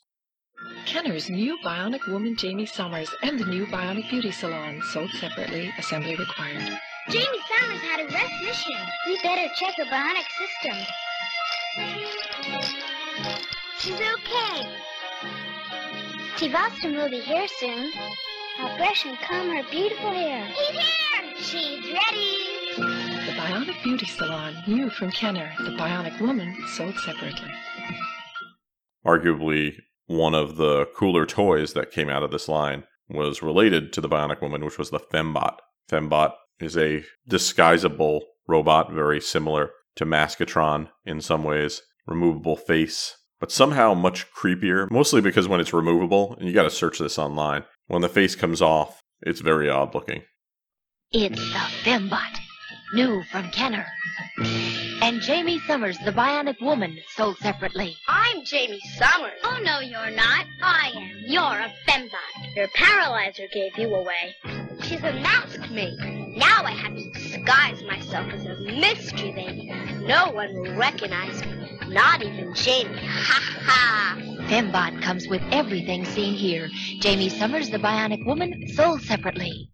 Kenner's 0.87 1.31
new 1.31 1.57
Bionic 1.65 2.07
Woman 2.09 2.37
Jaime 2.41 2.67
Sommers 2.67 3.11
and 3.23 3.39
the 3.39 3.47
new 3.47 3.67
Bionic 3.67 4.09
Beauty 4.11 4.33
Salon 4.33 4.83
sold 4.93 5.11
separately, 5.13 5.73
assembly 5.79 6.17
required. 6.17 6.79
Jaime 7.07 7.39
Sommers 7.49 7.81
had 7.81 8.01
a 8.01 8.05
rough 8.05 8.43
mission. 8.43 8.77
We 9.07 9.19
better 9.23 9.53
check 9.55 9.75
her 9.77 9.85
bionic 9.85 10.27
system. 10.39 10.77
She's 13.79 14.01
okay. 14.01 14.69
Steve 16.37 16.55
Austin 16.55 16.97
will 16.97 17.11
be 17.11 17.21
here 17.21 17.47
soon. 17.59 17.93
I'll 18.59 18.77
brush 18.77 19.05
and 19.05 19.19
comb 19.19 19.51
her 19.51 19.63
beautiful 19.71 20.11
hair. 20.11 20.47
He's 20.47 20.71
here! 20.71 21.35
She's 21.37 21.93
ready! 21.93 22.58
The 23.39 23.45
Bionic 23.45 23.83
Beauty 23.85 24.07
Salon, 24.07 24.57
new 24.67 24.91
from 24.91 25.13
Kenner, 25.13 25.53
the 25.61 25.71
Bionic 25.71 26.21
Woman 26.21 26.57
sold 26.75 26.99
separately. 26.99 27.49
Arguably, 29.07 29.77
one 30.07 30.35
of 30.35 30.57
the 30.57 30.87
cooler 30.97 31.25
toys 31.25 31.73
that 31.75 31.93
came 31.93 32.09
out 32.09 32.25
of 32.25 32.33
this 32.33 32.49
line 32.49 32.83
was 33.09 33.41
related 33.41 33.93
to 33.93 34.01
the 34.01 34.09
Bionic 34.09 34.43
Woman, 34.43 34.65
which 34.65 34.77
was 34.77 34.91
the 34.91 34.99
Fembot. 34.99 35.55
Fembot 35.89 36.33
is 36.59 36.77
a 36.77 37.05
disguisable 37.31 38.23
robot, 38.49 38.93
very 38.93 39.21
similar 39.21 39.71
to 39.95 40.05
Maskatron 40.05 40.89
in 41.07 41.21
some 41.21 41.45
ways, 41.45 41.83
removable 42.09 42.57
face, 42.57 43.19
but 43.39 43.53
somehow 43.53 43.95
much 43.95 44.27
creepier, 44.33 44.91
mostly 44.91 45.21
because 45.21 45.47
when 45.47 45.61
it's 45.61 45.73
removable, 45.73 46.35
and 46.41 46.49
you 46.49 46.53
gotta 46.53 46.71
search 46.71 46.99
this 46.99 47.21
online, 47.21 47.63
when 47.87 48.03
the 48.03 48.09
face 48.09 48.35
comes 48.35 48.61
off, 48.61 49.01
it's 49.23 49.41
very 49.41 49.71
odd 49.71 49.95
looking. 49.95 50.23
It's 51.13 51.39
the 51.39 51.59
Fembot, 51.85 52.41
new 52.93 53.23
from 53.25 53.51
Kenner. 53.51 53.87
And 55.01 55.23
Jaime 55.23 55.59
Sommers, 55.61 55.99
the 56.05 56.13
Bionic 56.13 56.61
Woman, 56.61 56.99
sold 57.15 57.39
separately. 57.39 57.97
I'm 58.09 58.45
Jaime 58.45 58.81
Sommers. 58.97 59.39
Oh, 59.45 59.59
no, 59.63 59.81
you're 59.81 60.11
not. 60.11 60.47
I 60.63 60.93
am. 60.95 61.23
You're 61.27 61.43
a 61.43 61.73
fembot. 61.87 62.57
Your 62.57 62.69
paralyzer 62.75 63.47
gave 63.53 63.79
you 63.79 63.95
away. 63.95 64.35
She's 64.83 65.03
unmasked 65.03 65.71
me. 65.71 65.97
Now 66.37 66.63
I 66.65 66.71
have 66.71 66.95
to 66.95 67.11
disguise 67.11 67.83
myself 67.85 68.33
as 68.33 68.45
a 68.45 68.55
mystery 68.61 69.33
lady. 69.37 69.73
No 70.07 70.31
one 70.31 70.55
will 70.55 70.75
recognize 70.75 71.45
me. 71.45 71.79
Not 71.89 72.23
even 72.23 72.55
Jaime. 72.55 72.99
Ha 72.99 73.61
ha. 73.65 74.17
Fembot 74.49 75.03
comes 75.03 75.29
with 75.29 75.43
everything 75.53 76.05
seen 76.05 76.35
here. 76.35 76.69
Jaime 77.03 77.29
Sommers, 77.29 77.71
the 77.71 77.79
Bionic 77.79 78.25
Woman, 78.27 78.69
sold 78.69 79.03
separately. 79.03 79.71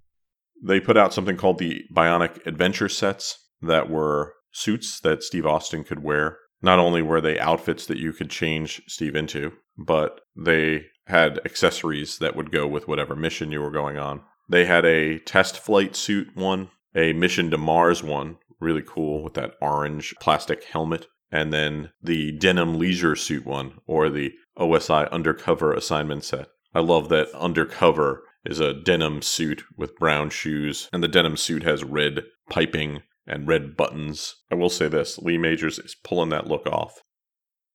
They 0.67 0.81
put 0.81 0.97
out 0.97 1.13
something 1.13 1.37
called 1.37 1.59
the 1.59 1.85
Bionic 1.95 2.45
Adventure 2.47 2.89
Sets 2.89 3.39
that 3.61 3.91
were 3.91 4.35
suits 4.51 4.99
that 5.01 5.23
Steve 5.23 5.47
Austin 5.47 5.85
could 5.85 6.03
wear. 6.03 6.39
Not 6.63 6.79
only 6.79 7.03
were 7.03 7.21
they 7.21 7.39
outfits 7.39 7.85
that 7.87 7.99
you 7.99 8.13
could 8.13 8.31
change 8.31 8.81
Steve 8.89 9.15
into, 9.15 9.53
but 9.77 10.23
they 10.35 10.87
had 11.07 11.41
accessories 11.45 12.19
that 12.19 12.35
would 12.35 12.51
go 12.51 12.67
with 12.67 12.89
whatever 12.89 13.15
mission 13.15 13.53
you 13.53 13.61
were 13.61 13.71
going 13.71 13.99
on. 13.99 14.23
They 14.49 14.65
had 14.65 14.87
a 14.87 15.19
test 15.19 15.59
flight 15.59 15.95
suit 15.95 16.29
one, 16.35 16.71
a 16.95 17.13
mission 17.13 17.51
to 17.51 17.59
Mars 17.59 18.03
one, 18.03 18.39
really 18.59 18.83
cool 18.87 19.23
with 19.23 19.35
that 19.35 19.55
orange 19.61 20.15
plastic 20.21 20.65
helmet, 20.65 21.07
and 21.31 21.53
then 21.53 21.91
the 22.03 22.33
denim 22.33 22.79
leisure 22.79 23.17
suit 23.17 23.45
one, 23.45 23.81
or 23.87 24.09
the 24.09 24.33
OSI 24.59 25.11
undercover 25.11 25.75
assignment 25.75 26.25
set. 26.25 26.47
I 26.75 26.81
love 26.81 27.11
that 27.11 27.29
undercover 27.35 28.23
is 28.45 28.61
a 28.61 28.75
denim 28.75 29.23
suit 29.23 29.65
with 29.77 29.97
brown 29.97 30.31
shoes, 30.31 30.89
and 30.93 31.03
the 31.03 31.09
denim 31.09 31.37
suit 31.37 31.63
has 31.63 31.85
red 31.85 32.25
piping 32.51 33.03
and 33.27 33.49
red 33.49 33.77
buttons. 33.77 34.35
I 34.51 34.55
will 34.55 34.69
say 34.69 34.89
this 34.89 35.19
Lee 35.19 35.39
Majors 35.39 35.79
is 35.79 35.97
pulling 36.05 36.31
that 36.31 36.47
look 36.47 36.67
off. 36.67 37.01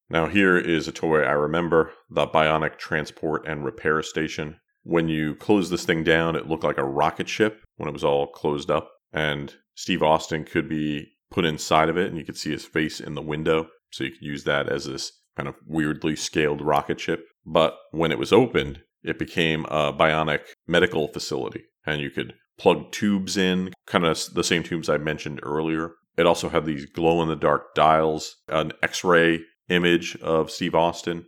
Now, 0.09 0.27
here 0.27 0.57
is 0.57 0.87
a 0.87 0.91
toy 0.91 1.21
I 1.21 1.31
remember 1.31 1.91
the 2.09 2.25
Bionic 2.25 2.77
Transport 2.77 3.47
and 3.47 3.63
Repair 3.63 4.01
Station. 4.01 4.59
When 4.83 5.07
you 5.07 5.35
close 5.35 5.69
this 5.69 5.85
thing 5.85 6.03
down, 6.03 6.35
it 6.35 6.47
looked 6.47 6.63
like 6.63 6.79
a 6.79 6.83
rocket 6.83 7.29
ship 7.29 7.63
when 7.77 7.87
it 7.87 7.93
was 7.93 8.03
all 8.03 8.27
closed 8.27 8.71
up, 8.71 8.89
and 9.13 9.53
Steve 9.75 10.01
Austin 10.01 10.45
could 10.45 10.67
be 10.67 11.11
put 11.29 11.45
inside 11.45 11.89
of 11.89 11.97
it, 11.97 12.07
and 12.07 12.17
you 12.17 12.25
could 12.25 12.37
see 12.37 12.51
his 12.51 12.65
face 12.65 12.99
in 12.99 13.13
the 13.13 13.21
window. 13.21 13.67
So 13.91 14.03
you 14.03 14.11
could 14.11 14.21
use 14.21 14.43
that 14.45 14.67
as 14.67 14.85
this 14.85 15.11
kind 15.35 15.47
of 15.47 15.55
weirdly 15.65 16.15
scaled 16.15 16.61
rocket 16.61 16.99
ship. 16.99 17.25
But 17.45 17.75
when 17.91 18.11
it 18.11 18.19
was 18.19 18.33
opened, 18.33 18.81
it 19.03 19.19
became 19.19 19.65
a 19.65 19.93
bionic 19.93 20.41
medical 20.67 21.07
facility, 21.07 21.63
and 21.85 22.01
you 22.01 22.09
could 22.09 22.33
plug 22.57 22.91
tubes 22.91 23.37
in, 23.37 23.73
kind 23.87 24.05
of 24.05 24.19
the 24.33 24.43
same 24.43 24.63
tubes 24.63 24.89
I 24.89 24.97
mentioned 24.97 25.39
earlier. 25.43 25.91
It 26.17 26.25
also 26.25 26.49
had 26.49 26.65
these 26.65 26.85
glow 26.85 27.21
in 27.21 27.29
the 27.29 27.35
dark 27.35 27.73
dials, 27.75 28.35
an 28.49 28.73
x 28.83 29.03
ray 29.03 29.41
image 29.69 30.17
of 30.17 30.51
Steve 30.51 30.75
Austin. 30.75 31.25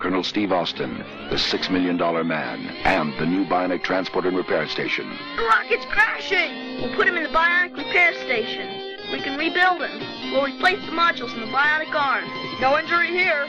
Colonel 0.00 0.24
Steve 0.24 0.50
Austin, 0.50 1.04
the 1.28 1.36
$6 1.36 1.70
million 1.70 1.96
man, 2.26 2.66
and 2.84 3.12
the 3.20 3.26
new 3.26 3.44
Bionic 3.44 3.84
Transport 3.84 4.24
and 4.24 4.34
Repair 4.34 4.66
Station. 4.66 5.06
The 5.36 5.42
rocket's 5.44 5.84
crashing. 5.84 6.80
We'll 6.80 6.96
put 6.96 7.06
him 7.06 7.18
in 7.18 7.22
the 7.24 7.28
bionic 7.28 7.76
repair 7.76 8.14
station. 8.14 9.12
we 9.12 9.20
can 9.20 9.38
rebuild 9.38 9.82
him. 9.82 10.32
We'll 10.32 10.46
replace 10.46 10.80
the 10.86 10.92
modules 10.92 11.34
in 11.34 11.40
the 11.40 11.46
bionic 11.46 11.94
arm. 11.94 12.24
No 12.60 12.78
injury 12.78 13.08
here. 13.08 13.46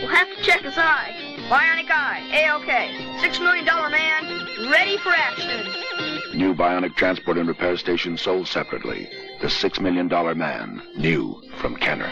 We'll 0.00 0.14
have 0.14 0.28
to 0.28 0.42
check 0.42 0.62
his 0.62 0.78
eye. 0.78 1.23
Bionic 1.48 1.90
eye, 1.90 2.26
A-OK. 2.32 3.20
Six 3.20 3.38
million 3.38 3.66
dollar 3.66 3.90
man, 3.90 4.70
ready 4.70 4.96
for 4.96 5.10
action. 5.10 5.66
New 6.38 6.54
bionic 6.54 6.96
transport 6.96 7.36
and 7.36 7.46
repair 7.46 7.76
station 7.76 8.16
sold 8.16 8.48
separately. 8.48 9.10
The 9.42 9.50
Six 9.50 9.78
Million 9.78 10.08
Dollar 10.08 10.34
Man, 10.34 10.82
new 10.96 11.42
from 11.58 11.76
Kenner. 11.76 12.10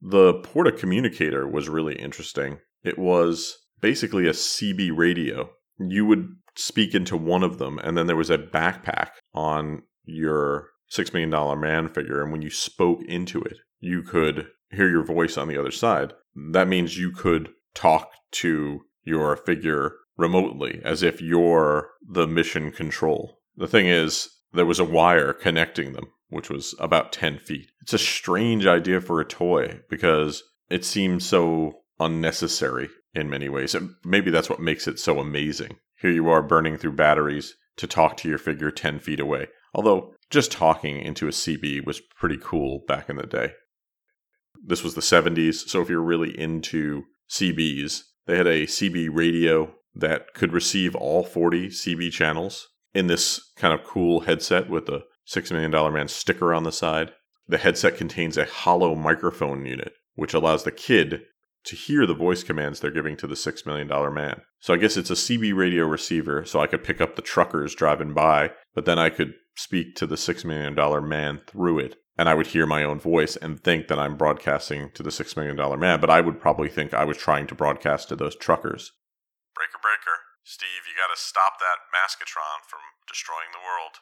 The 0.00 0.40
Porta 0.42 0.72
communicator 0.72 1.46
was 1.46 1.68
really 1.68 1.96
interesting. 1.96 2.60
It 2.82 2.98
was 2.98 3.58
basically 3.82 4.26
a 4.26 4.32
CB 4.32 4.96
radio. 4.96 5.50
You 5.78 6.06
would 6.06 6.28
speak 6.54 6.94
into 6.94 7.18
one 7.18 7.42
of 7.42 7.58
them, 7.58 7.78
and 7.78 7.98
then 7.98 8.06
there 8.06 8.16
was 8.16 8.30
a 8.30 8.38
backpack 8.38 9.10
on 9.34 9.82
your 10.04 10.70
Six 10.88 11.12
Million 11.12 11.28
Dollar 11.28 11.56
Man 11.56 11.90
figure. 11.90 12.22
And 12.22 12.32
when 12.32 12.40
you 12.40 12.50
spoke 12.50 13.02
into 13.06 13.42
it, 13.42 13.58
you 13.80 14.02
could 14.02 14.46
hear 14.70 14.88
your 14.88 15.04
voice 15.04 15.36
on 15.36 15.48
the 15.48 15.58
other 15.58 15.70
side. 15.70 16.12
That 16.52 16.68
means 16.68 16.98
you 16.98 17.10
could 17.10 17.50
talk 17.74 18.10
to 18.32 18.80
your 19.04 19.36
figure 19.36 19.92
remotely 20.16 20.80
as 20.84 21.02
if 21.02 21.20
you're 21.20 21.90
the 22.06 22.26
mission 22.26 22.72
control. 22.72 23.38
The 23.56 23.68
thing 23.68 23.86
is, 23.86 24.28
there 24.52 24.66
was 24.66 24.78
a 24.78 24.84
wire 24.84 25.32
connecting 25.32 25.92
them, 25.92 26.06
which 26.28 26.50
was 26.50 26.74
about 26.78 27.12
10 27.12 27.38
feet. 27.38 27.70
It's 27.82 27.92
a 27.92 27.98
strange 27.98 28.66
idea 28.66 29.00
for 29.00 29.20
a 29.20 29.24
toy 29.24 29.80
because 29.88 30.42
it 30.68 30.84
seems 30.84 31.26
so 31.26 31.80
unnecessary 32.00 32.88
in 33.14 33.30
many 33.30 33.48
ways. 33.48 33.74
And 33.74 33.94
maybe 34.04 34.30
that's 34.30 34.50
what 34.50 34.60
makes 34.60 34.86
it 34.86 34.98
so 34.98 35.18
amazing. 35.18 35.76
Here 36.00 36.10
you 36.10 36.28
are 36.28 36.42
burning 36.42 36.76
through 36.76 36.92
batteries 36.92 37.54
to 37.76 37.86
talk 37.86 38.16
to 38.18 38.28
your 38.28 38.38
figure 38.38 38.70
10 38.70 39.00
feet 39.00 39.20
away. 39.20 39.48
Although, 39.74 40.14
just 40.30 40.52
talking 40.52 40.98
into 40.98 41.26
a 41.26 41.32
CB 41.32 41.84
was 41.84 42.00
pretty 42.00 42.38
cool 42.42 42.82
back 42.88 43.08
in 43.08 43.16
the 43.16 43.26
day. 43.26 43.52
This 44.68 44.82
was 44.82 44.94
the 44.94 45.00
70s, 45.00 45.68
so 45.68 45.80
if 45.80 45.88
you're 45.88 46.02
really 46.02 46.38
into 46.38 47.04
CBs, 47.30 48.02
they 48.26 48.36
had 48.36 48.48
a 48.48 48.66
CB 48.66 49.10
radio 49.12 49.72
that 49.94 50.34
could 50.34 50.52
receive 50.52 50.96
all 50.96 51.22
40 51.22 51.68
CB 51.68 52.10
channels 52.10 52.68
in 52.92 53.06
this 53.06 53.52
kind 53.56 53.72
of 53.72 53.86
cool 53.86 54.20
headset 54.20 54.68
with 54.68 54.86
the 54.86 55.04
$6 55.28 55.52
million 55.52 55.92
man 55.92 56.08
sticker 56.08 56.52
on 56.52 56.64
the 56.64 56.72
side. 56.72 57.12
The 57.46 57.58
headset 57.58 57.96
contains 57.96 58.36
a 58.36 58.44
hollow 58.44 58.96
microphone 58.96 59.64
unit, 59.64 59.92
which 60.16 60.34
allows 60.34 60.64
the 60.64 60.72
kid 60.72 61.22
to 61.66 61.76
hear 61.76 62.06
the 62.06 62.14
voice 62.14 62.42
commands 62.42 62.80
they're 62.80 62.90
giving 62.90 63.16
to 63.18 63.26
the 63.26 63.34
$6 63.34 63.66
million 63.66 63.88
man. 64.14 64.42
So 64.60 64.74
I 64.74 64.78
guess 64.78 64.96
it's 64.96 65.10
a 65.10 65.14
CB 65.14 65.54
radio 65.54 65.84
receiver, 65.84 66.44
so 66.44 66.60
I 66.60 66.66
could 66.66 66.84
pick 66.84 67.00
up 67.00 67.14
the 67.14 67.22
truckers 67.22 67.74
driving 67.74 68.14
by, 68.14 68.50
but 68.74 68.84
then 68.84 68.98
I 68.98 69.10
could 69.10 69.34
speak 69.56 69.94
to 69.96 70.06
the 70.06 70.16
$6 70.16 70.44
million 70.44 70.74
man 71.08 71.40
through 71.46 71.78
it. 71.80 71.96
And 72.18 72.28
I 72.28 72.34
would 72.34 72.48
hear 72.48 72.66
my 72.66 72.82
own 72.82 72.98
voice 72.98 73.36
and 73.36 73.60
think 73.60 73.88
that 73.88 73.98
I'm 73.98 74.16
broadcasting 74.16 74.90
to 74.94 75.02
the 75.02 75.10
$6 75.10 75.36
million 75.36 75.56
man, 75.78 76.00
but 76.00 76.10
I 76.10 76.20
would 76.20 76.40
probably 76.40 76.68
think 76.68 76.94
I 76.94 77.04
was 77.04 77.18
trying 77.18 77.46
to 77.48 77.54
broadcast 77.54 78.08
to 78.08 78.16
those 78.16 78.36
truckers. 78.36 78.92
Breaker, 79.54 79.78
breaker. 79.82 80.18
Steve, 80.42 80.86
you 80.88 80.94
gotta 80.96 81.18
stop 81.18 81.54
that 81.58 81.84
Maskatron 81.92 82.64
from 82.68 82.80
destroying 83.06 83.50
the 83.52 83.58
world. 83.58 83.96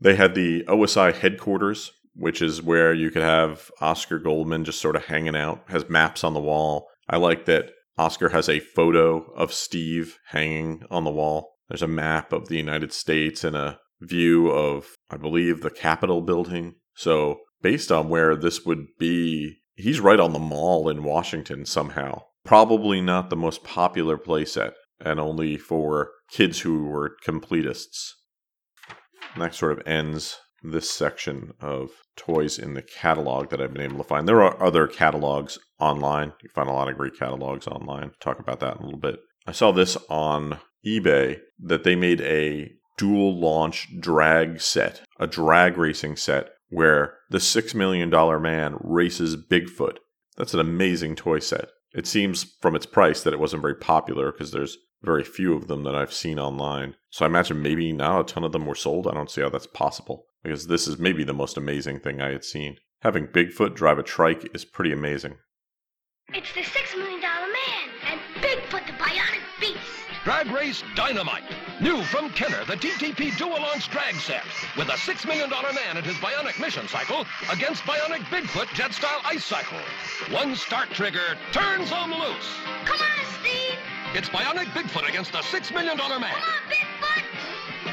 They 0.00 0.16
had 0.16 0.34
the 0.34 0.64
OSI 0.68 1.14
headquarters, 1.14 1.92
which 2.14 2.40
is 2.40 2.62
where 2.62 2.94
you 2.94 3.10
could 3.10 3.22
have 3.22 3.70
Oscar 3.80 4.18
Goldman 4.18 4.64
just 4.64 4.80
sort 4.80 4.96
of 4.96 5.06
hanging 5.06 5.36
out, 5.36 5.64
has 5.68 5.88
maps 5.90 6.24
on 6.24 6.34
the 6.34 6.40
wall. 6.40 6.88
I 7.08 7.16
like 7.16 7.46
that 7.46 7.72
Oscar 7.98 8.30
has 8.30 8.48
a 8.48 8.60
photo 8.60 9.24
of 9.34 9.52
Steve 9.52 10.18
hanging 10.28 10.84
on 10.90 11.04
the 11.04 11.10
wall. 11.10 11.54
There's 11.68 11.82
a 11.82 11.88
map 11.88 12.32
of 12.32 12.48
the 12.48 12.56
United 12.56 12.92
States 12.92 13.44
and 13.44 13.56
a 13.56 13.78
view 14.00 14.50
of, 14.50 14.94
I 15.10 15.16
believe, 15.16 15.60
the 15.60 15.70
Capitol 15.70 16.20
building. 16.20 16.74
So, 16.94 17.40
based 17.62 17.90
on 17.90 18.08
where 18.08 18.36
this 18.36 18.64
would 18.64 18.86
be, 18.98 19.58
he's 19.74 20.00
right 20.00 20.20
on 20.20 20.32
the 20.32 20.38
mall 20.38 20.88
in 20.88 21.04
Washington 21.04 21.64
somehow. 21.64 22.22
Probably 22.44 23.00
not 23.00 23.30
the 23.30 23.36
most 23.36 23.64
popular 23.64 24.18
playset, 24.18 24.72
and 25.00 25.18
only 25.18 25.56
for 25.56 26.10
kids 26.30 26.60
who 26.60 26.84
were 26.84 27.16
completists. 27.26 28.10
And 29.34 29.42
that 29.42 29.54
sort 29.54 29.72
of 29.72 29.86
ends 29.86 30.38
this 30.62 30.90
section 30.90 31.52
of 31.60 31.90
toys 32.16 32.58
in 32.58 32.74
the 32.74 32.82
catalog 32.82 33.50
that 33.50 33.60
I've 33.60 33.74
been 33.74 33.82
able 33.82 33.98
to 33.98 34.04
find. 34.04 34.26
There 34.26 34.42
are 34.42 34.62
other 34.62 34.86
catalogs 34.86 35.58
online. 35.78 36.32
You 36.42 36.48
find 36.54 36.68
a 36.68 36.72
lot 36.72 36.88
of 36.88 36.96
great 36.96 37.18
catalogs 37.18 37.66
online. 37.66 38.12
Talk 38.20 38.38
about 38.38 38.60
that 38.60 38.76
in 38.76 38.82
a 38.82 38.84
little 38.84 39.00
bit. 39.00 39.20
I 39.46 39.52
saw 39.52 39.72
this 39.72 39.96
on 40.08 40.58
eBay 40.86 41.40
that 41.58 41.84
they 41.84 41.96
made 41.96 42.22
a 42.22 42.70
dual 42.96 43.38
launch 43.38 43.88
drag 44.00 44.60
set, 44.60 45.02
a 45.18 45.26
drag 45.26 45.76
racing 45.76 46.16
set 46.16 46.50
where 46.74 47.14
the 47.30 47.38
$6 47.38 47.74
million 47.74 48.10
man 48.42 48.76
races 48.80 49.36
Bigfoot. 49.36 49.98
That's 50.36 50.54
an 50.54 50.60
amazing 50.60 51.14
toy 51.14 51.38
set. 51.38 51.68
It 51.94 52.06
seems 52.06 52.42
from 52.60 52.74
its 52.74 52.86
price 52.86 53.22
that 53.22 53.32
it 53.32 53.38
wasn't 53.38 53.62
very 53.62 53.76
popular 53.76 54.32
because 54.32 54.50
there's 54.50 54.76
very 55.02 55.22
few 55.22 55.54
of 55.54 55.68
them 55.68 55.84
that 55.84 55.94
I've 55.94 56.12
seen 56.12 56.40
online. 56.40 56.96
So 57.10 57.24
I 57.24 57.28
imagine 57.28 57.62
maybe 57.62 57.92
now 57.92 58.20
a 58.20 58.24
ton 58.24 58.42
of 58.42 58.50
them 58.50 58.66
were 58.66 58.74
sold. 58.74 59.06
I 59.06 59.14
don't 59.14 59.30
see 59.30 59.42
how 59.42 59.50
that's 59.50 59.68
possible 59.68 60.24
because 60.42 60.66
this 60.66 60.88
is 60.88 60.98
maybe 60.98 61.22
the 61.22 61.32
most 61.32 61.56
amazing 61.56 62.00
thing 62.00 62.20
I 62.20 62.32
had 62.32 62.44
seen. 62.44 62.78
Having 63.02 63.28
Bigfoot 63.28 63.76
drive 63.76 63.98
a 63.98 64.02
trike 64.02 64.48
is 64.52 64.64
pretty 64.64 64.92
amazing. 64.92 65.36
It's 66.32 66.52
the 66.54 66.64
Six 66.64 66.96
Million 66.96 67.20
Dollar 67.20 67.46
Man 67.46 67.90
and 68.10 68.20
Bigfoot 68.42 68.86
the 68.86 68.92
Bionic 68.94 69.42
Beast. 69.60 69.93
Drag 70.24 70.50
Race 70.50 70.82
Dynamite. 70.96 71.44
New 71.82 72.02
from 72.04 72.30
Kenner, 72.30 72.64
the 72.64 72.76
TTP 72.76 73.36
Dual 73.36 73.60
Launch 73.60 73.90
Drag 73.90 74.14
Set. 74.14 74.42
With 74.74 74.88
a 74.88 74.92
$6 74.92 75.26
million 75.28 75.50
man 75.50 75.98
and 75.98 76.06
his 76.06 76.14
Bionic 76.16 76.58
Mission 76.58 76.88
Cycle 76.88 77.26
against 77.52 77.82
Bionic 77.82 78.20
Bigfoot 78.30 78.72
Jet 78.72 78.94
Style 78.94 79.20
Ice 79.26 79.44
Cycle. 79.44 79.76
One 80.30 80.56
start 80.56 80.88
trigger 80.88 81.36
turns 81.52 81.90
them 81.90 82.10
loose. 82.12 82.48
Come 82.86 82.96
on, 82.96 83.26
Steve. 83.38 83.78
It's 84.14 84.30
Bionic 84.30 84.64
Bigfoot 84.72 85.06
against 85.06 85.32
the 85.32 85.38
$6 85.38 85.74
million 85.74 85.98
man. 85.98 86.08
Come 86.08 86.22
on, 86.22 86.30
Bigfoot. 86.70 87.24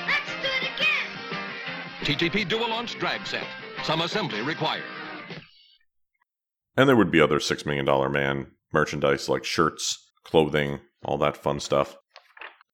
Let's 0.07 0.31
do 0.41 0.47
it 0.47 0.71
again. 0.73 2.29
TTP 2.31 2.47
Dual 2.47 2.69
Launch 2.69 2.97
Drag 2.97 3.27
Set. 3.27 3.45
Some 3.83 3.99
assembly 3.99 4.41
required. 4.41 4.83
And 6.77 6.87
there 6.87 6.95
would 6.95 7.11
be 7.11 7.19
other 7.19 7.39
$6 7.39 7.65
million 7.65 7.85
man 8.13 8.47
merchandise 8.71 9.27
like 9.27 9.43
shirts, 9.43 10.11
clothing, 10.23 10.79
all 11.03 11.17
that 11.17 11.35
fun 11.35 11.59
stuff. 11.59 11.97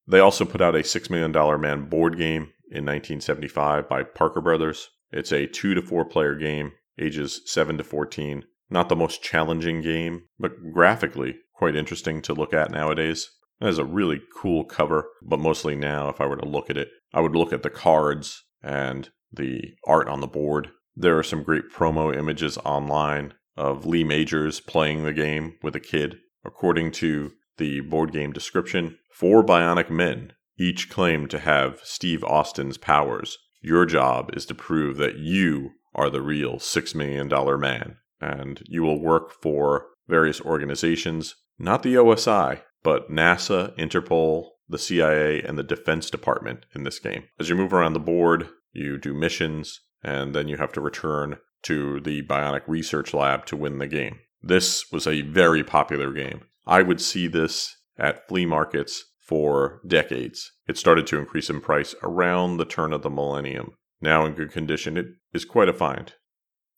They 0.08 0.20
also 0.20 0.46
put 0.46 0.62
out 0.62 0.76
a 0.76 0.80
$6 0.80 1.10
million 1.10 1.62
man 1.62 1.90
board 1.90 2.18
game 2.18 2.54
in 2.70 2.86
1975 2.86 3.90
by 3.90 4.04
Parker 4.04 4.42
Brothers. 4.42 4.90
It's 5.12 5.32
a 5.32 5.48
two 5.48 5.74
to 5.74 5.82
four 5.82 6.06
player 6.06 6.36
game, 6.36 6.74
ages 7.00 7.42
7 7.46 7.78
to 7.78 7.84
14. 7.84 8.44
Not 8.70 8.90
the 8.90 8.96
most 8.96 9.24
challenging 9.24 9.82
game, 9.82 10.24
but 10.40 10.74
graphically 10.74 11.38
quite 11.58 11.76
interesting 11.76 12.22
to 12.22 12.34
look 12.34 12.54
at 12.54 12.72
nowadays. 12.72 13.30
It 13.60 13.66
has 13.66 13.80
a 13.80 13.86
really 13.86 14.22
cool 14.36 14.64
cover, 14.64 15.08
but 15.24 15.40
mostly 15.40 15.76
now, 15.76 16.10
if 16.10 16.22
I 16.22 16.28
were 16.28 16.38
to 16.38 16.48
look 16.48 16.70
at 16.70 16.78
it, 16.78 16.90
I 17.14 17.22
would 17.22 17.36
look 17.36 17.52
at 17.52 17.64
the 17.64 17.70
cards 17.70 18.44
and 18.62 19.10
the 19.32 19.74
art 19.86 20.08
on 20.08 20.22
the 20.22 20.28
board. 20.28 20.70
There 20.96 21.18
are 21.18 21.24
some 21.24 21.44
great 21.44 21.72
promo 21.74 22.16
images 22.16 22.58
online 22.60 23.34
of 23.56 23.86
Lee 23.86 24.04
Majors 24.04 24.60
playing 24.60 25.04
the 25.04 25.14
game 25.14 25.58
with 25.64 25.76
a 25.76 25.80
kid. 25.80 26.18
According 26.46 26.92
to 26.94 27.32
the 27.58 27.82
board 27.82 28.12
game 28.12 28.32
description, 28.32 28.98
four 29.12 29.44
bionic 29.44 29.90
men 29.90 30.34
each 30.60 30.90
claim 30.90 31.28
to 31.28 31.40
have 31.40 31.80
Steve 31.84 32.24
Austin's 32.24 32.78
powers. 32.78 33.38
Your 33.62 33.86
job 33.86 34.32
is 34.36 34.46
to 34.48 34.56
prove 34.56 34.98
that 34.98 35.18
you 35.18 35.72
are 35.94 36.10
the 36.10 36.22
real 36.22 36.56
$6 36.56 36.96
million 36.96 37.28
man, 37.60 37.98
and 38.22 38.62
you 38.66 38.84
will 38.84 39.02
work 39.02 39.32
for 39.42 39.88
various 40.08 40.42
organizations, 40.42 41.36
not 41.60 41.84
the 41.84 41.96
OSI, 41.96 42.62
but 42.84 43.12
NASA, 43.12 43.76
Interpol, 43.78 44.50
the 44.70 44.78
CIA, 44.78 45.42
and 45.42 45.58
the 45.58 45.64
Defense 45.64 46.10
Department 46.10 46.66
in 46.76 46.84
this 46.84 47.00
game. 47.00 47.24
As 47.40 47.50
you 47.50 47.56
move 47.56 47.74
around 47.74 47.94
the 47.94 48.00
board, 48.00 48.50
you 48.74 48.98
do 48.98 49.14
missions, 49.14 49.82
and 50.04 50.36
then 50.36 50.48
you 50.48 50.58
have 50.58 50.72
to 50.74 50.82
return 50.82 51.38
to 51.64 52.00
the 52.00 52.22
Bionic 52.24 52.62
Research 52.68 53.14
Lab 53.14 53.46
to 53.48 53.58
win 53.58 53.80
the 53.80 53.88
game. 53.88 54.20
This 54.42 54.92
was 54.92 55.08
a 55.08 55.22
very 55.22 55.64
popular 55.64 56.12
game. 56.12 56.42
I 56.68 56.82
would 56.82 57.02
see 57.02 57.28
this 57.28 57.76
at 57.98 58.28
flea 58.28 58.46
markets 58.46 59.04
for 59.20 59.82
decades. 59.88 60.52
It 60.68 60.78
started 60.78 61.08
to 61.08 61.18
increase 61.18 61.50
in 61.50 61.62
price 61.62 61.96
around 62.04 62.58
the 62.58 62.66
turn 62.66 62.94
of 62.94 63.02
the 63.02 63.10
millennium. 63.10 63.72
Now 64.02 64.26
in 64.26 64.34
good 64.34 64.52
condition, 64.52 64.98
it 64.98 65.08
is 65.34 65.46
quite 65.46 65.70
a 65.70 65.74
find. 65.74 66.14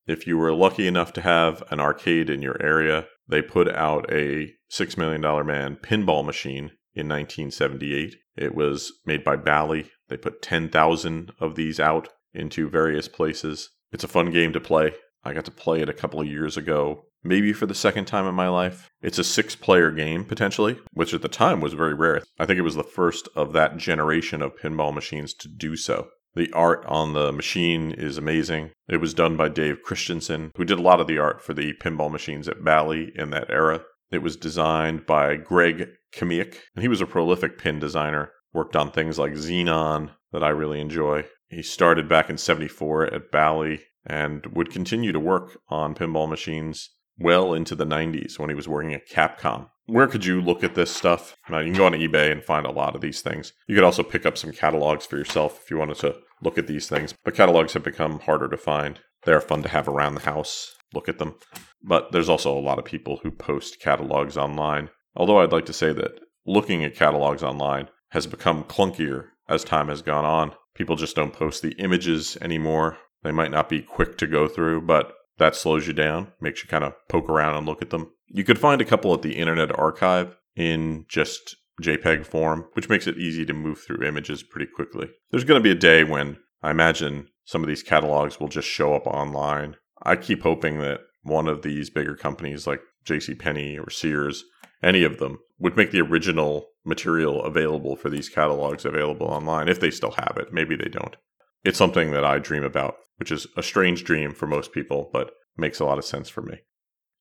If 0.07 0.25
you 0.25 0.37
were 0.37 0.53
lucky 0.53 0.87
enough 0.87 1.11
to 1.13 1.21
have 1.21 1.63
an 1.69 1.79
arcade 1.79 2.29
in 2.29 2.41
your 2.41 2.61
area, 2.61 3.07
they 3.27 3.41
put 3.41 3.67
out 3.69 4.11
a 4.11 4.53
$6 4.71 4.97
million 4.97 5.21
man 5.45 5.75
pinball 5.75 6.25
machine 6.25 6.71
in 6.95 7.07
1978. 7.07 8.15
It 8.35 8.55
was 8.55 8.93
made 9.05 9.23
by 9.23 9.35
Bally. 9.35 9.91
They 10.07 10.17
put 10.17 10.41
10,000 10.41 11.31
of 11.39 11.55
these 11.55 11.79
out 11.79 12.09
into 12.33 12.69
various 12.69 13.07
places. 13.07 13.69
It's 13.91 14.03
a 14.03 14.07
fun 14.07 14.31
game 14.31 14.53
to 14.53 14.59
play. 14.59 14.93
I 15.23 15.33
got 15.33 15.45
to 15.45 15.51
play 15.51 15.81
it 15.81 15.89
a 15.89 15.93
couple 15.93 16.21
of 16.21 16.27
years 16.27 16.55
ago, 16.55 17.05
maybe 17.23 17.53
for 17.53 17.65
the 17.65 17.75
second 17.75 18.05
time 18.05 18.25
in 18.25 18.35
my 18.35 18.47
life. 18.47 18.89
It's 19.01 19.19
a 19.19 19.23
six 19.23 19.55
player 19.55 19.91
game, 19.91 20.23
potentially, 20.23 20.79
which 20.93 21.13
at 21.13 21.21
the 21.21 21.27
time 21.27 21.61
was 21.61 21.73
very 21.73 21.93
rare. 21.93 22.21
I 22.39 22.45
think 22.45 22.57
it 22.57 22.63
was 22.63 22.75
the 22.75 22.83
first 22.83 23.27
of 23.35 23.53
that 23.53 23.77
generation 23.77 24.41
of 24.41 24.55
pinball 24.55 24.93
machines 24.93 25.33
to 25.35 25.47
do 25.47 25.75
so. 25.75 26.07
The 26.35 26.51
art 26.53 26.85
on 26.85 27.13
the 27.13 27.31
machine 27.31 27.91
is 27.91 28.17
amazing. 28.17 28.71
It 28.87 28.97
was 28.97 29.13
done 29.13 29.35
by 29.35 29.49
Dave 29.49 29.81
Christensen, 29.83 30.51
who 30.55 30.63
did 30.63 30.77
a 30.77 30.81
lot 30.81 31.01
of 31.01 31.07
the 31.07 31.17
art 31.17 31.41
for 31.41 31.53
the 31.53 31.73
pinball 31.73 32.11
machines 32.11 32.47
at 32.47 32.63
Bally 32.63 33.11
in 33.15 33.31
that 33.31 33.49
era. 33.49 33.81
It 34.11 34.19
was 34.19 34.37
designed 34.37 35.05
by 35.05 35.35
Greg 35.35 35.89
Kmiec, 36.13 36.55
and 36.75 36.81
he 36.81 36.87
was 36.87 37.01
a 37.01 37.07
prolific 37.07 37.57
pin 37.57 37.79
designer. 37.79 38.31
Worked 38.53 38.75
on 38.75 38.91
things 38.91 39.19
like 39.19 39.33
Xenon 39.33 40.11
that 40.31 40.43
I 40.43 40.49
really 40.49 40.79
enjoy. 40.79 41.25
He 41.49 41.61
started 41.61 42.07
back 42.07 42.29
in 42.29 42.37
74 42.37 43.13
at 43.13 43.31
Bally 43.31 43.81
and 44.09 44.45
would 44.47 44.71
continue 44.71 45.11
to 45.11 45.19
work 45.19 45.59
on 45.69 45.95
pinball 45.95 46.27
machines 46.27 46.89
well 47.19 47.53
into 47.53 47.75
the 47.75 47.85
90s 47.85 48.39
when 48.39 48.49
he 48.49 48.55
was 48.55 48.67
working 48.67 48.93
at 48.93 49.07
Capcom. 49.07 49.69
Where 49.85 50.07
could 50.07 50.25
you 50.25 50.41
look 50.41 50.63
at 50.63 50.75
this 50.75 50.91
stuff? 50.91 51.35
Now, 51.49 51.59
you 51.59 51.71
can 51.71 51.77
go 51.77 51.85
on 51.85 51.93
eBay 51.93 52.31
and 52.31 52.43
find 52.43 52.65
a 52.65 52.71
lot 52.71 52.95
of 52.95 53.01
these 53.01 53.21
things. 53.21 53.53
You 53.67 53.75
could 53.75 53.83
also 53.83 54.03
pick 54.03 54.25
up 54.25 54.37
some 54.37 54.51
catalogs 54.51 55.05
for 55.05 55.17
yourself 55.17 55.61
if 55.63 55.71
you 55.71 55.77
wanted 55.77 55.97
to 55.97 56.15
look 56.41 56.57
at 56.57 56.67
these 56.67 56.87
things, 56.87 57.13
but 57.23 57.35
catalogs 57.35 57.73
have 57.73 57.83
become 57.83 58.19
harder 58.19 58.47
to 58.47 58.57
find. 58.57 58.99
They're 59.25 59.41
fun 59.41 59.63
to 59.63 59.69
have 59.69 59.87
around 59.87 60.15
the 60.15 60.21
house, 60.21 60.73
look 60.93 61.09
at 61.09 61.19
them. 61.19 61.35
But 61.83 62.11
there's 62.11 62.29
also 62.29 62.57
a 62.57 62.61
lot 62.61 62.79
of 62.79 62.85
people 62.85 63.19
who 63.23 63.31
post 63.31 63.81
catalogs 63.81 64.37
online. 64.37 64.89
Although 65.15 65.39
I'd 65.39 65.51
like 65.51 65.65
to 65.65 65.73
say 65.73 65.91
that 65.93 66.19
looking 66.45 66.83
at 66.83 66.95
catalogs 66.95 67.43
online 67.43 67.89
has 68.11 68.27
become 68.27 68.63
clunkier 68.63 69.25
as 69.47 69.63
time 69.63 69.89
has 69.89 70.01
gone 70.01 70.25
on. 70.25 70.53
People 70.75 70.95
just 70.95 71.15
don't 71.15 71.33
post 71.33 71.61
the 71.61 71.73
images 71.73 72.37
anymore. 72.41 72.97
They 73.23 73.31
might 73.31 73.51
not 73.51 73.69
be 73.69 73.81
quick 73.81 74.17
to 74.19 74.27
go 74.27 74.47
through, 74.47 74.81
but 74.81 75.13
that 75.37 75.55
slows 75.55 75.87
you 75.87 75.93
down, 75.93 76.31
makes 76.39 76.63
you 76.63 76.69
kind 76.69 76.83
of 76.83 76.93
poke 77.07 77.29
around 77.29 77.55
and 77.55 77.65
look 77.65 77.81
at 77.81 77.89
them. 77.89 78.11
You 78.27 78.43
could 78.43 78.59
find 78.59 78.81
a 78.81 78.85
couple 78.85 79.13
at 79.13 79.21
the 79.21 79.37
Internet 79.37 79.77
Archive 79.77 80.35
in 80.55 81.05
just 81.07 81.55
JPEG 81.81 82.25
form, 82.25 82.65
which 82.73 82.89
makes 82.89 83.07
it 83.07 83.17
easy 83.17 83.45
to 83.45 83.53
move 83.53 83.79
through 83.79 84.05
images 84.05 84.43
pretty 84.43 84.71
quickly. 84.73 85.09
There's 85.31 85.43
going 85.45 85.59
to 85.59 85.63
be 85.63 85.71
a 85.71 85.75
day 85.75 86.03
when 86.03 86.37
I 86.61 86.71
imagine 86.71 87.29
some 87.45 87.63
of 87.63 87.67
these 87.67 87.83
catalogs 87.83 88.39
will 88.39 88.49
just 88.49 88.67
show 88.67 88.93
up 88.93 89.07
online. 89.07 89.77
I 90.03 90.15
keep 90.15 90.43
hoping 90.43 90.79
that 90.79 91.01
one 91.23 91.47
of 91.47 91.61
these 91.61 91.89
bigger 91.89 92.15
companies 92.15 92.67
like 92.67 92.81
JCPenney 93.05 93.79
or 93.79 93.89
Sears, 93.89 94.43
any 94.83 95.03
of 95.03 95.19
them, 95.19 95.39
would 95.57 95.75
make 95.75 95.91
the 95.91 96.01
original 96.01 96.67
material 96.85 97.43
available 97.43 97.95
for 97.95 98.09
these 98.09 98.29
catalogs 98.29 98.85
available 98.85 99.27
online 99.27 99.67
if 99.67 99.79
they 99.79 99.91
still 99.91 100.11
have 100.11 100.37
it. 100.37 100.53
Maybe 100.53 100.75
they 100.75 100.89
don't. 100.89 101.15
It's 101.63 101.77
something 101.77 102.11
that 102.11 102.23
I 102.23 102.39
dream 102.39 102.63
about, 102.63 102.95
which 103.19 103.31
is 103.31 103.47
a 103.57 103.63
strange 103.63 104.03
dream 104.03 104.33
for 104.33 104.47
most 104.47 104.71
people, 104.71 105.09
but 105.13 105.31
makes 105.57 105.79
a 105.79 105.85
lot 105.85 105.97
of 105.97 106.05
sense 106.05 106.29
for 106.29 106.41
me. 106.41 106.59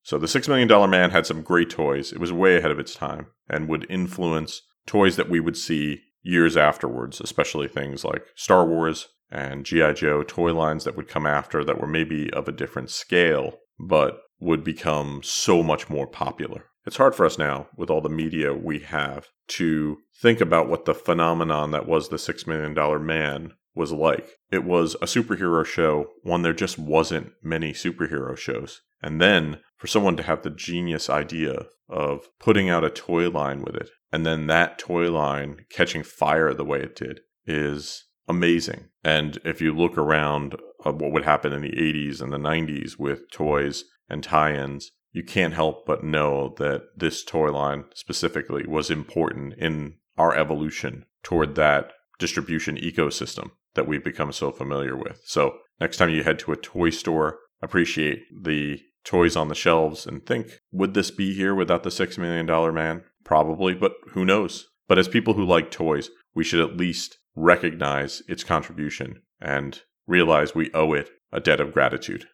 So 0.02 0.16
the 0.16 0.26
$6 0.26 0.48
million 0.48 0.90
man 0.90 1.10
had 1.10 1.26
some 1.26 1.42
great 1.42 1.70
toys. 1.70 2.12
It 2.12 2.18
was 2.18 2.32
way 2.32 2.56
ahead 2.56 2.70
of 2.70 2.78
its 2.78 2.94
time 2.94 3.26
and 3.48 3.68
would 3.68 3.86
influence 3.90 4.62
toys 4.86 5.16
that 5.16 5.28
we 5.28 5.40
would 5.40 5.56
see 5.56 6.00
years 6.22 6.56
afterwards, 6.56 7.20
especially 7.20 7.68
things 7.68 8.04
like 8.04 8.24
Star 8.34 8.66
Wars 8.66 9.08
and 9.30 9.66
G.I. 9.66 9.92
Joe 9.92 10.22
toy 10.22 10.54
lines 10.54 10.84
that 10.84 10.96
would 10.96 11.08
come 11.08 11.26
after 11.26 11.64
that 11.64 11.80
were 11.80 11.86
maybe 11.86 12.32
of 12.32 12.48
a 12.48 12.52
different 12.52 12.90
scale, 12.90 13.58
but 13.78 14.20
would 14.40 14.64
become 14.64 15.20
so 15.22 15.62
much 15.62 15.90
more 15.90 16.06
popular. 16.06 16.66
It's 16.86 16.96
hard 16.96 17.14
for 17.14 17.26
us 17.26 17.36
now, 17.36 17.68
with 17.76 17.90
all 17.90 18.00
the 18.00 18.08
media 18.08 18.54
we 18.54 18.78
have, 18.78 19.26
to 19.48 19.98
think 20.22 20.40
about 20.40 20.70
what 20.70 20.86
the 20.86 20.94
phenomenon 20.94 21.70
that 21.72 21.86
was 21.86 22.08
the 22.08 22.16
$6 22.16 22.46
million 22.46 23.04
man 23.04 23.52
was 23.78 23.92
like. 23.92 24.28
It 24.50 24.64
was 24.64 24.94
a 24.96 25.06
superhero 25.06 25.64
show, 25.64 26.08
one 26.22 26.42
there 26.42 26.52
just 26.52 26.78
wasn't 26.78 27.32
many 27.42 27.72
superhero 27.72 28.36
shows. 28.36 28.82
And 29.00 29.20
then 29.20 29.60
for 29.76 29.86
someone 29.86 30.16
to 30.16 30.24
have 30.24 30.42
the 30.42 30.50
genius 30.50 31.08
idea 31.08 31.66
of 31.88 32.28
putting 32.40 32.68
out 32.68 32.84
a 32.84 32.90
toy 32.90 33.30
line 33.30 33.62
with 33.62 33.76
it, 33.76 33.88
and 34.12 34.26
then 34.26 34.48
that 34.48 34.78
toy 34.78 35.10
line 35.10 35.64
catching 35.70 36.02
fire 36.02 36.52
the 36.52 36.64
way 36.64 36.80
it 36.80 36.96
did 36.96 37.20
is 37.46 38.06
amazing. 38.28 38.88
And 39.04 39.38
if 39.44 39.62
you 39.62 39.72
look 39.72 39.96
around 39.96 40.56
uh, 40.84 40.92
what 40.92 41.12
would 41.12 41.24
happen 41.24 41.52
in 41.52 41.62
the 41.62 41.70
80s 41.70 42.20
and 42.20 42.32
the 42.32 42.38
90s 42.38 42.98
with 42.98 43.30
toys 43.30 43.84
and 44.08 44.22
tie 44.22 44.54
ins, 44.54 44.90
you 45.12 45.22
can't 45.22 45.54
help 45.54 45.86
but 45.86 46.04
know 46.04 46.54
that 46.58 46.82
this 46.96 47.24
toy 47.24 47.50
line 47.50 47.84
specifically 47.94 48.66
was 48.66 48.90
important 48.90 49.54
in 49.54 49.94
our 50.18 50.36
evolution 50.36 51.06
toward 51.22 51.54
that 51.54 51.92
distribution 52.18 52.76
ecosystem 52.76 53.52
that 53.78 53.86
we've 53.86 54.02
become 54.02 54.32
so 54.32 54.50
familiar 54.50 54.96
with. 54.96 55.20
So, 55.24 55.58
next 55.80 55.98
time 55.98 56.10
you 56.10 56.24
head 56.24 56.40
to 56.40 56.50
a 56.50 56.56
toy 56.56 56.90
store, 56.90 57.38
appreciate 57.62 58.24
the 58.42 58.80
toys 59.04 59.36
on 59.36 59.46
the 59.46 59.54
shelves 59.54 60.04
and 60.04 60.26
think, 60.26 60.58
would 60.72 60.94
this 60.94 61.12
be 61.12 61.32
here 61.32 61.54
without 61.54 61.84
the 61.84 61.90
$6 61.90 62.18
million 62.18 62.74
man? 62.74 63.04
Probably, 63.24 63.74
but 63.74 63.92
who 64.14 64.24
knows? 64.24 64.66
But 64.88 64.98
as 64.98 65.06
people 65.06 65.34
who 65.34 65.44
like 65.44 65.70
toys, 65.70 66.10
we 66.34 66.42
should 66.42 66.60
at 66.60 66.76
least 66.76 67.18
recognize 67.36 68.20
its 68.26 68.42
contribution 68.42 69.22
and 69.40 69.80
realize 70.08 70.56
we 70.56 70.72
owe 70.74 70.92
it 70.92 71.08
a 71.30 71.38
debt 71.38 71.60
of 71.60 71.72
gratitude. 71.72 72.26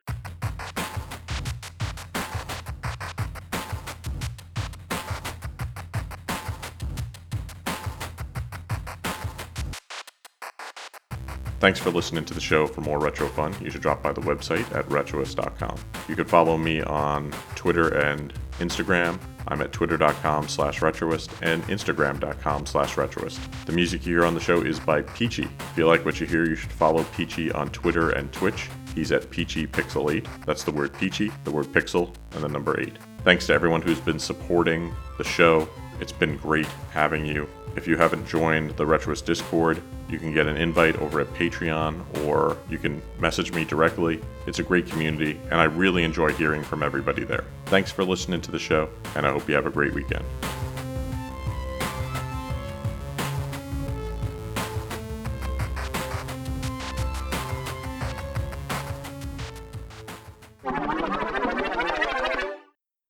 Thanks 11.64 11.81
for 11.81 11.90
listening 11.90 12.27
to 12.27 12.35
the 12.35 12.42
show. 12.42 12.66
For 12.66 12.83
more 12.83 12.98
retro 12.98 13.27
fun, 13.27 13.55
you 13.62 13.70
should 13.70 13.81
drop 13.81 14.03
by 14.03 14.12
the 14.12 14.20
website 14.20 14.70
at 14.77 14.87
retroist.com. 14.90 15.79
You 16.11 16.14
can 16.14 16.27
follow 16.27 16.59
me 16.59 16.83
on 16.83 17.33
Twitter 17.55 17.88
and 17.88 18.35
Instagram. 18.59 19.18
I'm 19.48 19.62
at 19.62 19.72
twitter.com 19.72 20.48
slash 20.48 20.81
retroist 20.81 21.31
and 21.40 21.62
instagram.com 21.62 22.66
slash 22.66 22.96
retroist. 22.96 23.40
The 23.64 23.72
music 23.72 24.05
you 24.05 24.12
hear 24.12 24.27
on 24.27 24.35
the 24.35 24.40
show 24.40 24.61
is 24.61 24.79
by 24.79 25.00
Peachy. 25.00 25.44
If 25.44 25.79
you 25.79 25.87
like 25.87 26.05
what 26.05 26.20
you 26.20 26.27
hear, 26.27 26.44
you 26.46 26.55
should 26.55 26.70
follow 26.70 27.03
Peachy 27.16 27.50
on 27.50 27.70
Twitter 27.70 28.11
and 28.11 28.31
Twitch. 28.31 28.68
He's 28.94 29.11
at 29.11 29.31
Peachy 29.31 29.66
Pixel 29.66 30.14
8. 30.14 30.27
That's 30.44 30.64
the 30.64 30.70
word 30.70 30.92
Peachy, 30.92 31.33
the 31.44 31.50
word 31.50 31.68
pixel, 31.68 32.14
and 32.33 32.44
the 32.44 32.48
number 32.48 32.79
8. 32.79 32.92
Thanks 33.24 33.46
to 33.46 33.55
everyone 33.55 33.81
who's 33.81 34.00
been 34.00 34.18
supporting 34.18 34.94
the 35.16 35.24
show. 35.24 35.66
It's 35.98 36.12
been 36.12 36.37
great 36.37 36.68
having 36.92 37.24
you. 37.24 37.48
If 37.76 37.88
you 37.88 37.96
haven't 37.96 38.26
joined 38.26 38.70
the 38.76 38.84
Retroist 38.84 39.24
Discord, 39.24 39.82
you 40.08 40.18
can 40.18 40.32
get 40.32 40.46
an 40.46 40.56
invite 40.56 40.96
over 40.96 41.20
at 41.20 41.26
Patreon 41.34 42.24
or 42.24 42.56
you 42.70 42.78
can 42.78 43.02
message 43.18 43.52
me 43.52 43.64
directly. 43.64 44.20
It's 44.46 44.60
a 44.60 44.62
great 44.62 44.87
community, 44.87 45.40
and 45.50 45.54
I 45.54 45.64
really 45.64 46.04
enjoy 46.04 46.32
hearing 46.32 46.62
from 46.62 46.84
everybody 46.84 47.24
there. 47.24 47.44
Thanks 47.66 47.90
for 47.90 48.04
listening 48.04 48.40
to 48.42 48.52
the 48.52 48.58
show, 48.60 48.88
and 49.16 49.26
I 49.26 49.32
hope 49.32 49.48
you 49.48 49.54
have 49.56 49.66
a 49.66 49.70
great 49.70 49.92
weekend. 49.92 50.24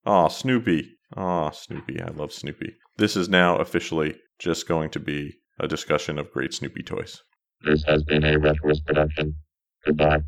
Aw, 0.07 0.29
Snoopy. 0.29 0.94
Aw, 1.17 1.51
Snoopy. 1.51 2.01
I 2.01 2.11
love 2.11 2.33
Snoopy. 2.33 2.75
This 2.97 3.17
is 3.17 3.29
now 3.29 3.59
officially 3.59 4.17
just 4.39 4.69
going 4.69 4.91
to 4.91 5.01
be 5.01 5.35
a 5.61 5.69
discussion 5.69 6.19
of 6.19 6.33
great 6.33 6.53
Snoopy 6.53 6.83
toys. 6.83 7.23
This 7.65 7.85
has 7.85 8.03
been 8.03 8.25
a 8.25 8.39
Retroist 8.39 8.85
production. 8.85 9.37
Goodbye. 9.85 10.23